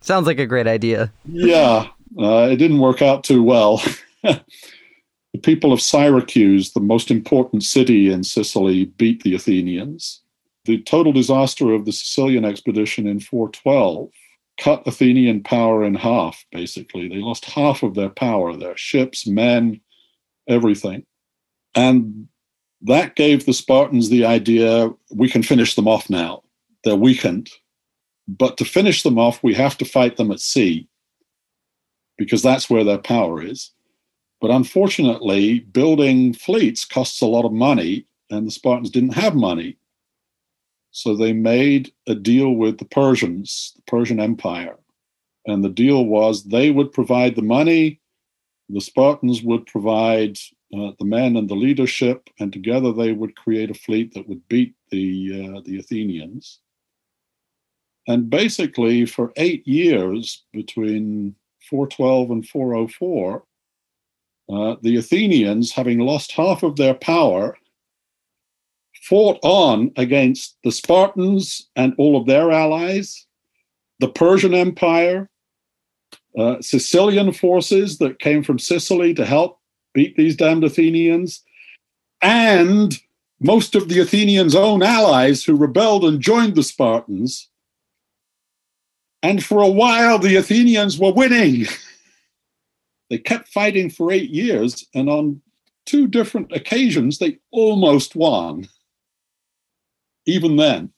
Sounds 0.00 0.26
like 0.26 0.38
a 0.38 0.46
great 0.46 0.66
idea. 0.66 1.12
yeah. 1.24 1.88
Uh, 2.18 2.48
it 2.50 2.56
didn't 2.56 2.78
work 2.78 3.02
out 3.02 3.24
too 3.24 3.42
well. 3.42 3.82
the 4.22 4.42
people 5.42 5.72
of 5.72 5.80
Syracuse, 5.80 6.72
the 6.72 6.80
most 6.80 7.10
important 7.10 7.62
city 7.62 8.10
in 8.10 8.24
Sicily, 8.24 8.86
beat 8.86 9.22
the 9.22 9.34
Athenians. 9.34 10.22
The 10.64 10.80
total 10.82 11.12
disaster 11.12 11.72
of 11.72 11.84
the 11.84 11.92
Sicilian 11.92 12.44
expedition 12.44 13.06
in 13.06 13.20
412 13.20 14.10
cut 14.58 14.86
Athenian 14.86 15.42
power 15.42 15.84
in 15.84 15.94
half, 15.94 16.44
basically. 16.52 17.08
They 17.08 17.16
lost 17.16 17.44
half 17.44 17.82
of 17.82 17.94
their 17.94 18.08
power, 18.08 18.56
their 18.56 18.76
ships, 18.76 19.26
men, 19.26 19.80
everything. 20.48 21.04
And 21.74 22.28
that 22.82 23.16
gave 23.16 23.46
the 23.46 23.52
Spartans 23.52 24.10
the 24.10 24.24
idea 24.24 24.90
we 25.10 25.28
can 25.28 25.42
finish 25.42 25.74
them 25.74 25.88
off 25.88 26.08
now. 26.08 26.42
They're 26.84 26.96
weakened. 26.96 27.50
But 28.28 28.56
to 28.58 28.64
finish 28.64 29.02
them 29.02 29.18
off, 29.18 29.42
we 29.42 29.54
have 29.54 29.76
to 29.78 29.84
fight 29.84 30.16
them 30.16 30.30
at 30.30 30.40
sea 30.40 30.88
because 32.16 32.42
that's 32.42 32.70
where 32.70 32.84
their 32.84 32.98
power 32.98 33.42
is. 33.42 33.72
But 34.40 34.50
unfortunately, 34.50 35.60
building 35.60 36.34
fleets 36.34 36.84
costs 36.84 37.20
a 37.20 37.26
lot 37.26 37.44
of 37.44 37.52
money, 37.52 38.06
and 38.30 38.46
the 38.46 38.50
Spartans 38.50 38.90
didn't 38.90 39.14
have 39.14 39.34
money. 39.34 39.78
So 40.90 41.16
they 41.16 41.32
made 41.32 41.92
a 42.06 42.14
deal 42.14 42.52
with 42.52 42.78
the 42.78 42.84
Persians, 42.84 43.72
the 43.76 43.82
Persian 43.82 44.20
Empire. 44.20 44.76
And 45.46 45.64
the 45.64 45.68
deal 45.68 46.04
was 46.04 46.44
they 46.44 46.70
would 46.70 46.92
provide 46.92 47.36
the 47.36 47.42
money, 47.42 48.00
the 48.68 48.80
Spartans 48.80 49.42
would 49.42 49.66
provide 49.66 50.38
uh, 50.74 50.92
the 50.98 51.04
men 51.04 51.36
and 51.36 51.48
the 51.48 51.54
leadership, 51.54 52.30
and 52.38 52.52
together 52.52 52.92
they 52.92 53.12
would 53.12 53.36
create 53.36 53.70
a 53.70 53.74
fleet 53.74 54.14
that 54.14 54.28
would 54.28 54.46
beat 54.48 54.74
the, 54.90 55.56
uh, 55.56 55.60
the 55.64 55.78
Athenians. 55.78 56.60
And 58.06 58.28
basically, 58.28 59.06
for 59.06 59.32
eight 59.36 59.66
years 59.66 60.44
between 60.52 61.34
412 61.68 62.30
and 62.30 62.46
404, 62.46 63.44
uh, 64.52 64.76
the 64.82 64.96
Athenians, 64.96 65.72
having 65.72 65.98
lost 66.00 66.32
half 66.32 66.62
of 66.62 66.76
their 66.76 66.94
power, 66.94 67.56
fought 69.02 69.38
on 69.42 69.92
against 69.96 70.56
the 70.64 70.72
Spartans 70.72 71.68
and 71.76 71.94
all 71.98 72.16
of 72.16 72.26
their 72.26 72.50
allies, 72.50 73.26
the 74.00 74.08
Persian 74.08 74.54
Empire, 74.54 75.28
uh, 76.38 76.60
Sicilian 76.60 77.32
forces 77.32 77.98
that 77.98 78.18
came 78.18 78.42
from 78.42 78.58
Sicily 78.58 79.14
to 79.14 79.24
help 79.24 79.60
beat 79.92 80.16
these 80.16 80.36
damned 80.36 80.64
Athenians, 80.64 81.42
and 82.20 82.98
most 83.40 83.74
of 83.74 83.88
the 83.88 84.00
Athenians' 84.00 84.54
own 84.54 84.82
allies 84.82 85.44
who 85.44 85.54
rebelled 85.54 86.04
and 86.04 86.20
joined 86.20 86.54
the 86.54 86.62
Spartans 86.62 87.48
and 89.24 89.42
for 89.42 89.62
a 89.62 89.68
while, 89.68 90.18
the 90.18 90.36
Athenians 90.36 90.98
were 90.98 91.12
winning. 91.12 91.64
they 93.10 93.16
kept 93.16 93.48
fighting 93.48 93.88
for 93.88 94.12
eight 94.12 94.28
years, 94.28 94.86
and 94.94 95.08
on 95.08 95.40
two 95.86 96.06
different 96.06 96.52
occasions, 96.52 97.16
they 97.16 97.38
almost 97.50 98.14
won. 98.14 98.68
Even 100.26 100.56
then, 100.56 100.92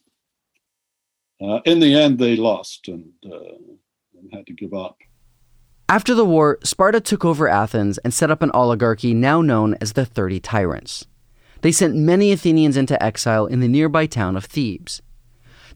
uh, 1.41 1.61
in 1.63 1.79
the 1.79 1.95
end, 1.95 2.19
they 2.19 2.35
lost 2.35 2.89
and, 2.89 3.11
uh, 3.25 3.55
and 4.19 4.29
had 4.33 4.45
to 4.47 4.53
give 4.53 4.73
up. 4.73 4.97
After 5.87 6.13
the 6.13 6.25
war, 6.25 6.59
Sparta 6.63 6.99
took 6.99 7.23
over 7.23 7.47
Athens 7.47 7.97
and 7.99 8.13
set 8.13 8.29
up 8.29 8.41
an 8.41 8.51
oligarchy 8.53 9.13
now 9.13 9.41
known 9.41 9.75
as 9.79 9.93
the 9.93 10.05
Thirty 10.05 10.41
Tyrants. 10.41 11.05
They 11.61 11.71
sent 11.71 11.95
many 11.95 12.33
Athenians 12.33 12.75
into 12.75 13.01
exile 13.01 13.45
in 13.45 13.61
the 13.61 13.69
nearby 13.69 14.05
town 14.05 14.35
of 14.35 14.43
Thebes. 14.43 15.01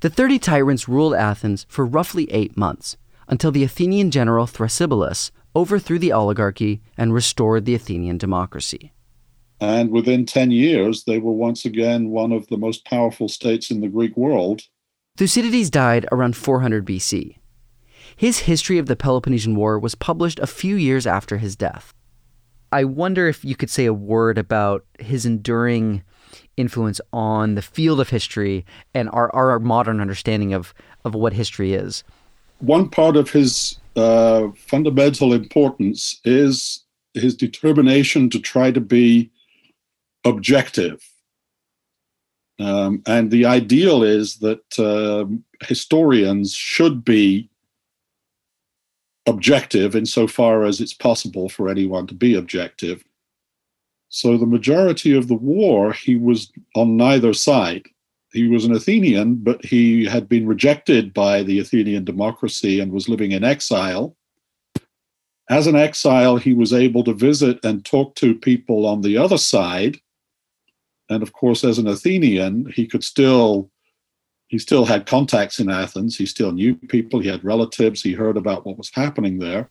The 0.01 0.09
30 0.09 0.39
tyrants 0.39 0.89
ruled 0.89 1.13
Athens 1.13 1.67
for 1.69 1.85
roughly 1.85 2.29
eight 2.31 2.57
months, 2.57 2.97
until 3.27 3.51
the 3.51 3.63
Athenian 3.63 4.09
general 4.09 4.47
Thrasybulus 4.47 5.29
overthrew 5.55 5.99
the 5.99 6.11
oligarchy 6.11 6.81
and 6.97 7.13
restored 7.13 7.65
the 7.65 7.75
Athenian 7.75 8.17
democracy. 8.17 8.93
And 9.59 9.91
within 9.91 10.25
10 10.25 10.49
years, 10.49 11.03
they 11.03 11.19
were 11.19 11.31
once 11.31 11.65
again 11.65 12.09
one 12.09 12.31
of 12.31 12.47
the 12.47 12.57
most 12.57 12.83
powerful 12.83 13.29
states 13.29 13.69
in 13.69 13.81
the 13.81 13.87
Greek 13.87 14.17
world 14.17 14.63
Thucydides 15.17 15.69
died 15.69 16.07
around 16.11 16.35
400 16.35 16.83
BC. 16.83 17.37
His 18.15 18.39
history 18.39 18.79
of 18.79 18.87
the 18.87 18.95
Peloponnesian 18.95 19.55
War 19.55 19.77
was 19.77 19.93
published 19.93 20.39
a 20.39 20.47
few 20.47 20.75
years 20.77 21.05
after 21.05 21.37
his 21.37 21.55
death. 21.55 21.93
I 22.71 22.85
wonder 22.85 23.27
if 23.27 23.45
you 23.45 23.55
could 23.55 23.69
say 23.69 23.85
a 23.85 23.93
word 23.93 24.39
about 24.39 24.83
his 24.97 25.27
enduring 25.27 26.03
influence 26.57 27.01
on 27.13 27.55
the 27.55 27.61
field 27.61 27.99
of 27.99 28.09
history 28.09 28.65
and 28.93 29.09
our, 29.11 29.33
our 29.35 29.59
modern 29.59 29.99
understanding 29.99 30.53
of, 30.53 30.73
of 31.05 31.13
what 31.13 31.33
history 31.33 31.73
is. 31.73 32.03
One 32.59 32.89
part 32.89 33.15
of 33.15 33.31
his 33.31 33.79
uh, 33.95 34.49
fundamental 34.55 35.33
importance 35.33 36.19
is 36.23 36.83
his 37.13 37.35
determination 37.35 38.29
to 38.29 38.39
try 38.39 38.71
to 38.71 38.81
be 38.81 39.29
objective. 40.23 41.01
Um, 42.59 43.01
and 43.07 43.31
the 43.31 43.45
ideal 43.45 44.03
is 44.03 44.37
that 44.37 44.79
uh, 44.79 45.25
historians 45.65 46.53
should 46.53 47.03
be 47.03 47.49
objective 49.25 49.95
insofar 49.95 50.63
as 50.63 50.79
it's 50.79 50.93
possible 50.93 51.49
for 51.49 51.69
anyone 51.69 52.07
to 52.07 52.13
be 52.13 52.35
objective. 52.35 53.03
So 54.11 54.37
the 54.37 54.45
majority 54.45 55.15
of 55.15 55.29
the 55.29 55.35
war, 55.35 55.93
he 55.93 56.17
was 56.17 56.51
on 56.75 56.97
neither 56.97 57.33
side. 57.33 57.87
He 58.33 58.47
was 58.47 58.65
an 58.65 58.75
Athenian, 58.75 59.35
but 59.35 59.63
he 59.63 60.03
had 60.03 60.27
been 60.27 60.45
rejected 60.45 61.13
by 61.13 61.43
the 61.43 61.59
Athenian 61.59 62.03
democracy 62.03 62.81
and 62.81 62.91
was 62.91 63.07
living 63.07 63.31
in 63.31 63.45
exile. 63.45 64.17
As 65.49 65.65
an 65.65 65.77
exile, 65.77 66.35
he 66.35 66.53
was 66.53 66.73
able 66.73 67.05
to 67.05 67.13
visit 67.13 67.63
and 67.63 67.85
talk 67.85 68.15
to 68.15 68.35
people 68.35 68.85
on 68.85 69.01
the 69.01 69.17
other 69.17 69.37
side. 69.37 69.97
And 71.09 71.23
of 71.23 71.31
course, 71.31 71.63
as 71.63 71.79
an 71.79 71.87
Athenian, 71.87 72.69
he 72.73 72.87
could 72.87 73.05
still 73.05 73.71
he 74.49 74.59
still 74.59 74.83
had 74.83 75.05
contacts 75.05 75.61
in 75.61 75.69
Athens. 75.69 76.17
He 76.17 76.25
still 76.25 76.51
knew 76.51 76.75
people. 76.75 77.21
He 77.21 77.29
had 77.29 77.45
relatives. 77.45 78.03
He 78.03 78.11
heard 78.11 78.35
about 78.35 78.65
what 78.65 78.77
was 78.77 78.91
happening 78.93 79.39
there. 79.39 79.69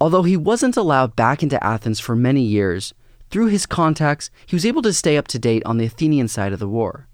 Although 0.00 0.22
he 0.22 0.38
wasn't 0.38 0.78
allowed 0.78 1.14
back 1.14 1.42
into 1.42 1.62
Athens 1.62 2.00
for 2.00 2.16
many 2.16 2.40
years, 2.40 2.94
through 3.34 3.46
his 3.48 3.66
contacts, 3.66 4.30
he 4.46 4.54
was 4.54 4.64
able 4.64 4.80
to 4.82 4.92
stay 4.92 5.16
up 5.16 5.26
to 5.26 5.40
date 5.40 5.64
on 5.66 5.76
the 5.76 5.86
Athenian 5.86 6.28
side 6.28 6.52
of 6.52 6.60
the 6.60 6.68
war. 6.68 7.08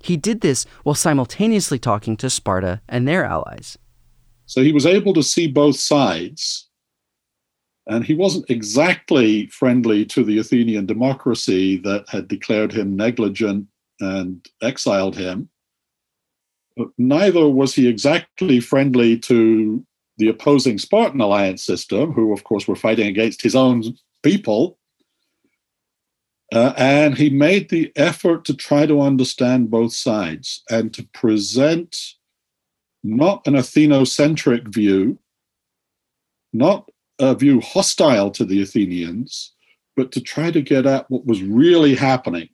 He 0.00 0.16
did 0.16 0.40
this 0.40 0.64
while 0.84 0.94
simultaneously 0.94 1.80
talking 1.80 2.16
to 2.18 2.30
Sparta 2.30 2.80
and 2.88 3.08
their 3.08 3.24
allies. 3.24 3.76
So 4.46 4.62
he 4.62 4.70
was 4.70 4.86
able 4.86 5.12
to 5.14 5.22
see 5.24 5.48
both 5.48 5.74
sides. 5.74 6.68
And 7.88 8.04
he 8.04 8.14
wasn't 8.14 8.48
exactly 8.48 9.48
friendly 9.48 10.04
to 10.06 10.22
the 10.22 10.38
Athenian 10.38 10.86
democracy 10.86 11.78
that 11.78 12.08
had 12.08 12.28
declared 12.28 12.72
him 12.72 12.94
negligent 12.94 13.66
and 13.98 14.46
exiled 14.62 15.16
him 15.16 15.50
neither 16.98 17.48
was 17.48 17.74
he 17.74 17.88
exactly 17.88 18.60
friendly 18.60 19.18
to 19.18 19.84
the 20.18 20.28
opposing 20.28 20.78
Spartan 20.78 21.20
alliance 21.20 21.64
system, 21.64 22.12
who, 22.12 22.32
of 22.32 22.44
course, 22.44 22.68
were 22.68 22.76
fighting 22.76 23.08
against 23.08 23.42
his 23.42 23.56
own 23.56 23.82
people. 24.22 24.77
Uh, 26.52 26.72
and 26.76 27.18
he 27.18 27.28
made 27.28 27.68
the 27.68 27.92
effort 27.96 28.44
to 28.44 28.54
try 28.54 28.86
to 28.86 29.00
understand 29.00 29.70
both 29.70 29.92
sides 29.92 30.62
and 30.70 30.94
to 30.94 31.02
present 31.12 32.14
not 33.04 33.46
an 33.46 33.54
Athenocentric 33.54 34.68
view, 34.68 35.18
not 36.52 36.90
a 37.18 37.34
view 37.34 37.60
hostile 37.60 38.30
to 38.30 38.44
the 38.44 38.62
Athenians, 38.62 39.52
but 39.94 40.10
to 40.12 40.20
try 40.20 40.50
to 40.50 40.62
get 40.62 40.86
at 40.86 41.10
what 41.10 41.26
was 41.26 41.42
really 41.42 41.94
happening. 41.94 42.48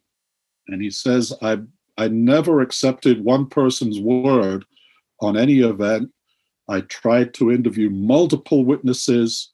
And 0.66 0.82
he 0.82 0.90
says, 0.90 1.32
I 1.42 1.58
I 1.96 2.08
never 2.08 2.60
accepted 2.60 3.24
one 3.24 3.46
person's 3.46 4.00
word 4.00 4.64
on 5.20 5.36
any 5.36 5.60
event. 5.60 6.10
I 6.68 6.80
tried 6.80 7.34
to 7.34 7.52
interview 7.52 7.90
multiple 7.90 8.64
witnesses 8.64 9.52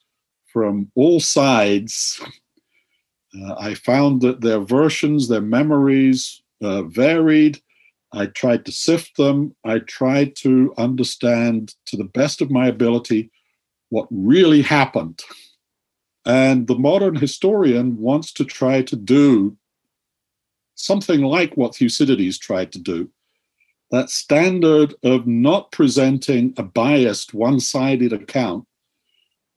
from 0.53 0.91
all 0.95 1.21
sides. 1.21 2.21
Uh, 3.39 3.55
I 3.59 3.75
found 3.75 4.23
that 4.23 4.41
their 4.41 4.61
versions, 4.61 5.29
their 5.29 5.41
memories 5.41 6.43
uh, 6.63 6.83
varied. 6.83 7.61
I 8.13 8.27
tried 8.27 8.65
to 8.67 8.73
sift 8.73 9.17
them. 9.17 9.55
I 9.65 9.79
tried 9.81 10.35
to 10.37 10.75
understand 10.77 11.75
to 11.87 11.97
the 11.97 12.05
best 12.05 12.41
of 12.41 12.51
my 12.51 12.67
ability 12.67 13.31
what 13.91 14.09
really 14.11 14.63
happened. 14.63 15.23
And 16.27 16.67
the 16.67 16.79
modern 16.79 17.15
historian 17.15 17.97
wants 17.99 18.33
to 18.35 18.45
try 18.45 18.83
to 18.83 18.97
do 18.97 19.57
something 20.75 21.23
like 21.23 21.57
what 21.57 21.77
Thucydides 21.77 22.39
tried 22.39 22.73
to 22.73 22.79
do. 22.79 23.11
That 23.91 24.11
standard 24.11 24.95
of 25.03 25.27
not 25.27 25.73
presenting 25.73 26.55
a 26.57 26.63
biased, 26.63 27.35
one 27.35 27.59
sided 27.61 28.13
account, 28.13 28.67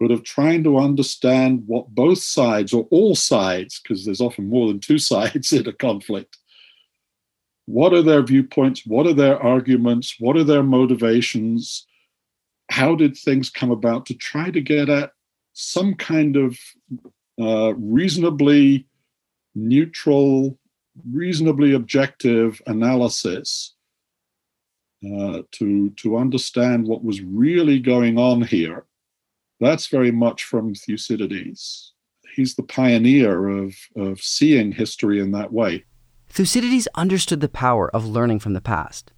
but 0.04 0.12
of 0.12 0.24
trying 0.24 0.66
to 0.66 0.78
understand 0.78 1.64
what 1.66 1.88
both 1.96 2.20
sides, 2.20 2.74
or 2.74 2.88
all 2.92 3.16
sides, 3.16 3.80
because 3.80 4.04
there's 4.04 4.20
often 4.20 4.50
more 4.50 4.68
than 4.68 4.82
two 4.82 4.98
sides 5.12 5.54
in 5.54 5.66
a 5.66 5.72
conflict, 5.72 6.38
what 7.66 7.94
are 7.94 8.02
their 8.02 8.22
viewpoints? 8.22 8.86
What 8.86 9.08
are 9.08 9.14
their 9.14 9.42
arguments? 9.42 10.18
What 10.20 10.36
are 10.36 10.44
their 10.44 10.64
motivations? 10.64 11.88
How 12.70 12.96
did 12.96 13.16
things 13.16 13.50
come 13.50 13.72
about 13.72 14.06
to 14.08 14.14
try 14.14 14.52
to 14.52 14.60
get 14.60 14.90
at 14.90 15.12
some 15.54 15.94
kind 15.94 16.36
of 16.36 16.60
uh, 17.40 17.74
reasonably 17.76 18.86
neutral 19.56 20.58
reasonably 21.12 21.74
objective 21.74 22.62
analysis 22.68 23.76
uh, 25.06 25.42
to 25.52 25.90
to 25.92 26.18
understand 26.18 26.88
what 26.88 27.04
was 27.04 27.22
really 27.22 27.80
going 27.80 28.18
on 28.18 28.42
here. 28.42 28.86
That's 29.64 29.88
very 29.88 30.12
much 30.12 30.44
from 30.44 30.76
Thucydides. 30.76 31.94
He's 32.36 32.56
the 32.56 32.64
pioneer 32.64 33.48
of, 33.48 33.76
of 33.96 34.20
seeing 34.20 34.74
history 34.74 35.22
in 35.22 35.32
that 35.32 35.54
way. 35.54 35.86
Thucydides 36.28 36.90
understood 36.96 37.40
the 37.40 37.48
power 37.48 37.90
of 37.96 38.06
learning 38.06 38.40
from 38.40 38.52
the 38.52 38.60
past. 38.60 39.14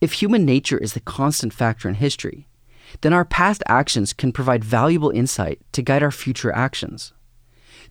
If 0.00 0.14
human 0.14 0.44
nature 0.44 0.78
is 0.78 0.94
the 0.94 1.00
constant 1.00 1.52
factor 1.52 1.88
in 1.88 1.94
history, 1.94 2.48
then 3.02 3.12
our 3.12 3.24
past 3.24 3.62
actions 3.68 4.12
can 4.12 4.32
provide 4.32 4.64
valuable 4.64 5.10
insight 5.10 5.60
to 5.70 5.82
guide 5.82 6.02
our 6.02 6.10
future 6.10 6.52
actions. 6.52 7.12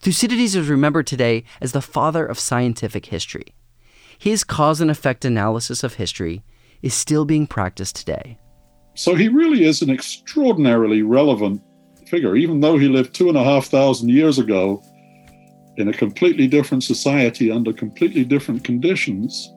Thucydides 0.02 0.56
is 0.56 0.68
remembered 0.68 1.08
today 1.08 1.46
as 1.62 1.72
the 1.72 1.82
father 1.82 2.26
of 2.26 2.38
scientific 2.38 3.06
history. 3.06 3.56
His 4.20 4.44
cause 4.44 4.82
and 4.82 4.92
effect 4.92 5.24
analysis 5.24 5.86
of 5.86 5.94
history 5.94 6.44
is 6.82 6.94
still 6.94 7.24
being 7.24 7.48
practiced 7.48 7.96
today. 7.96 8.40
So 8.94 9.16
he 9.16 9.30
really 9.30 9.64
is 9.64 9.82
an 9.82 9.90
extraordinarily 9.90 11.02
relevant 11.02 11.62
figure, 12.08 12.36
even 12.36 12.60
though 12.60 12.78
he 12.78 12.88
lived 12.88 13.14
two 13.14 13.30
and 13.30 13.38
a 13.38 13.44
half 13.44 13.68
thousand 13.68 14.10
years 14.10 14.40
ago 14.40 14.84
in 15.78 15.88
a 15.88 15.94
completely 15.94 16.48
different 16.48 16.84
society 16.84 17.52
under 17.52 17.74
completely 17.74 18.24
different 18.24 18.64
conditions. 18.64 19.54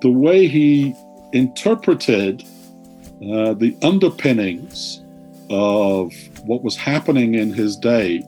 The 0.00 0.10
way 0.10 0.48
he 0.48 0.94
interpreted 1.32 2.42
uh, 3.22 3.54
the 3.54 3.76
underpinnings 3.82 5.02
of 5.48 6.12
what 6.44 6.62
was 6.62 6.76
happening 6.76 7.34
in 7.34 7.52
his 7.52 7.76
day 7.76 8.22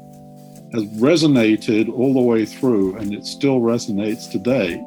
has 0.73 0.85
resonated 1.01 1.93
all 1.93 2.15
the 2.15 2.21
way 2.21 2.45
through, 2.45 2.97
and 2.97 3.13
it 3.13 3.25
still 3.25 3.61
resonates 3.61 4.31
today. 4.31 4.85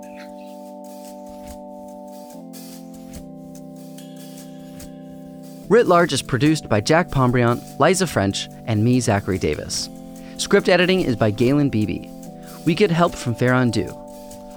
Writ 5.69 5.88
Large 5.88 6.13
is 6.13 6.21
produced 6.21 6.69
by 6.69 6.82
Jack 6.82 7.10
Pombriant, 7.10 7.80
Liza 7.80 8.08
French, 8.08 8.47
and 8.65 8.84
me, 8.84 8.99
Zachary 8.99 9.38
Davis. 9.38 9.89
Script 10.38 10.69
editing 10.69 11.01
is 11.01 11.15
by 11.15 11.32
Galen 11.32 11.69
Beebe. 11.69 12.10
We 12.65 12.73
get 12.75 12.91
help 12.91 13.15
from 13.15 13.36
Farron 13.36 13.71
Du. 13.71 13.88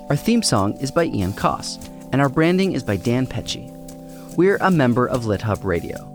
Our 0.08 0.16
theme 0.16 0.42
song 0.42 0.74
is 0.78 0.90
by 0.90 1.04
Ian 1.04 1.32
Koss, 1.32 1.84
and 2.12 2.20
our 2.20 2.28
branding 2.28 2.72
is 2.72 2.82
by 2.82 2.96
Dan 2.96 3.26
Pecci. 3.26 3.70
We're 4.36 4.58
a 4.60 4.70
member 4.70 5.06
of 5.06 5.24
LitHub 5.24 5.64
Radio. 5.64 6.06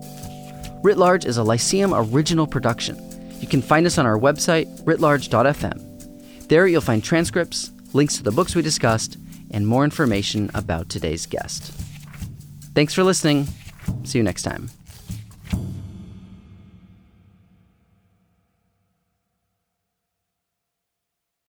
Writ 0.81 0.97
Large 0.97 1.25
is 1.25 1.37
a 1.37 1.43
Lyceum 1.43 1.93
original 1.93 2.47
production 2.47 3.05
you 3.45 3.47
can 3.47 3.61
find 3.61 3.85
us 3.85 3.97
on 3.97 4.05
our 4.05 4.17
website, 4.17 4.65
writlarge.fm. 4.81 6.47
There 6.47 6.67
you'll 6.67 6.81
find 6.81 7.03
transcripts, 7.03 7.71
links 7.93 8.17
to 8.17 8.23
the 8.23 8.31
books 8.31 8.55
we 8.55 8.61
discussed, 8.61 9.17
and 9.51 9.67
more 9.67 9.83
information 9.83 10.49
about 10.53 10.89
today's 10.89 11.25
guest. 11.25 11.71
Thanks 12.73 12.93
for 12.93 13.03
listening. 13.03 13.47
See 14.03 14.17
you 14.17 14.23
next 14.23 14.43
time. 14.43 14.69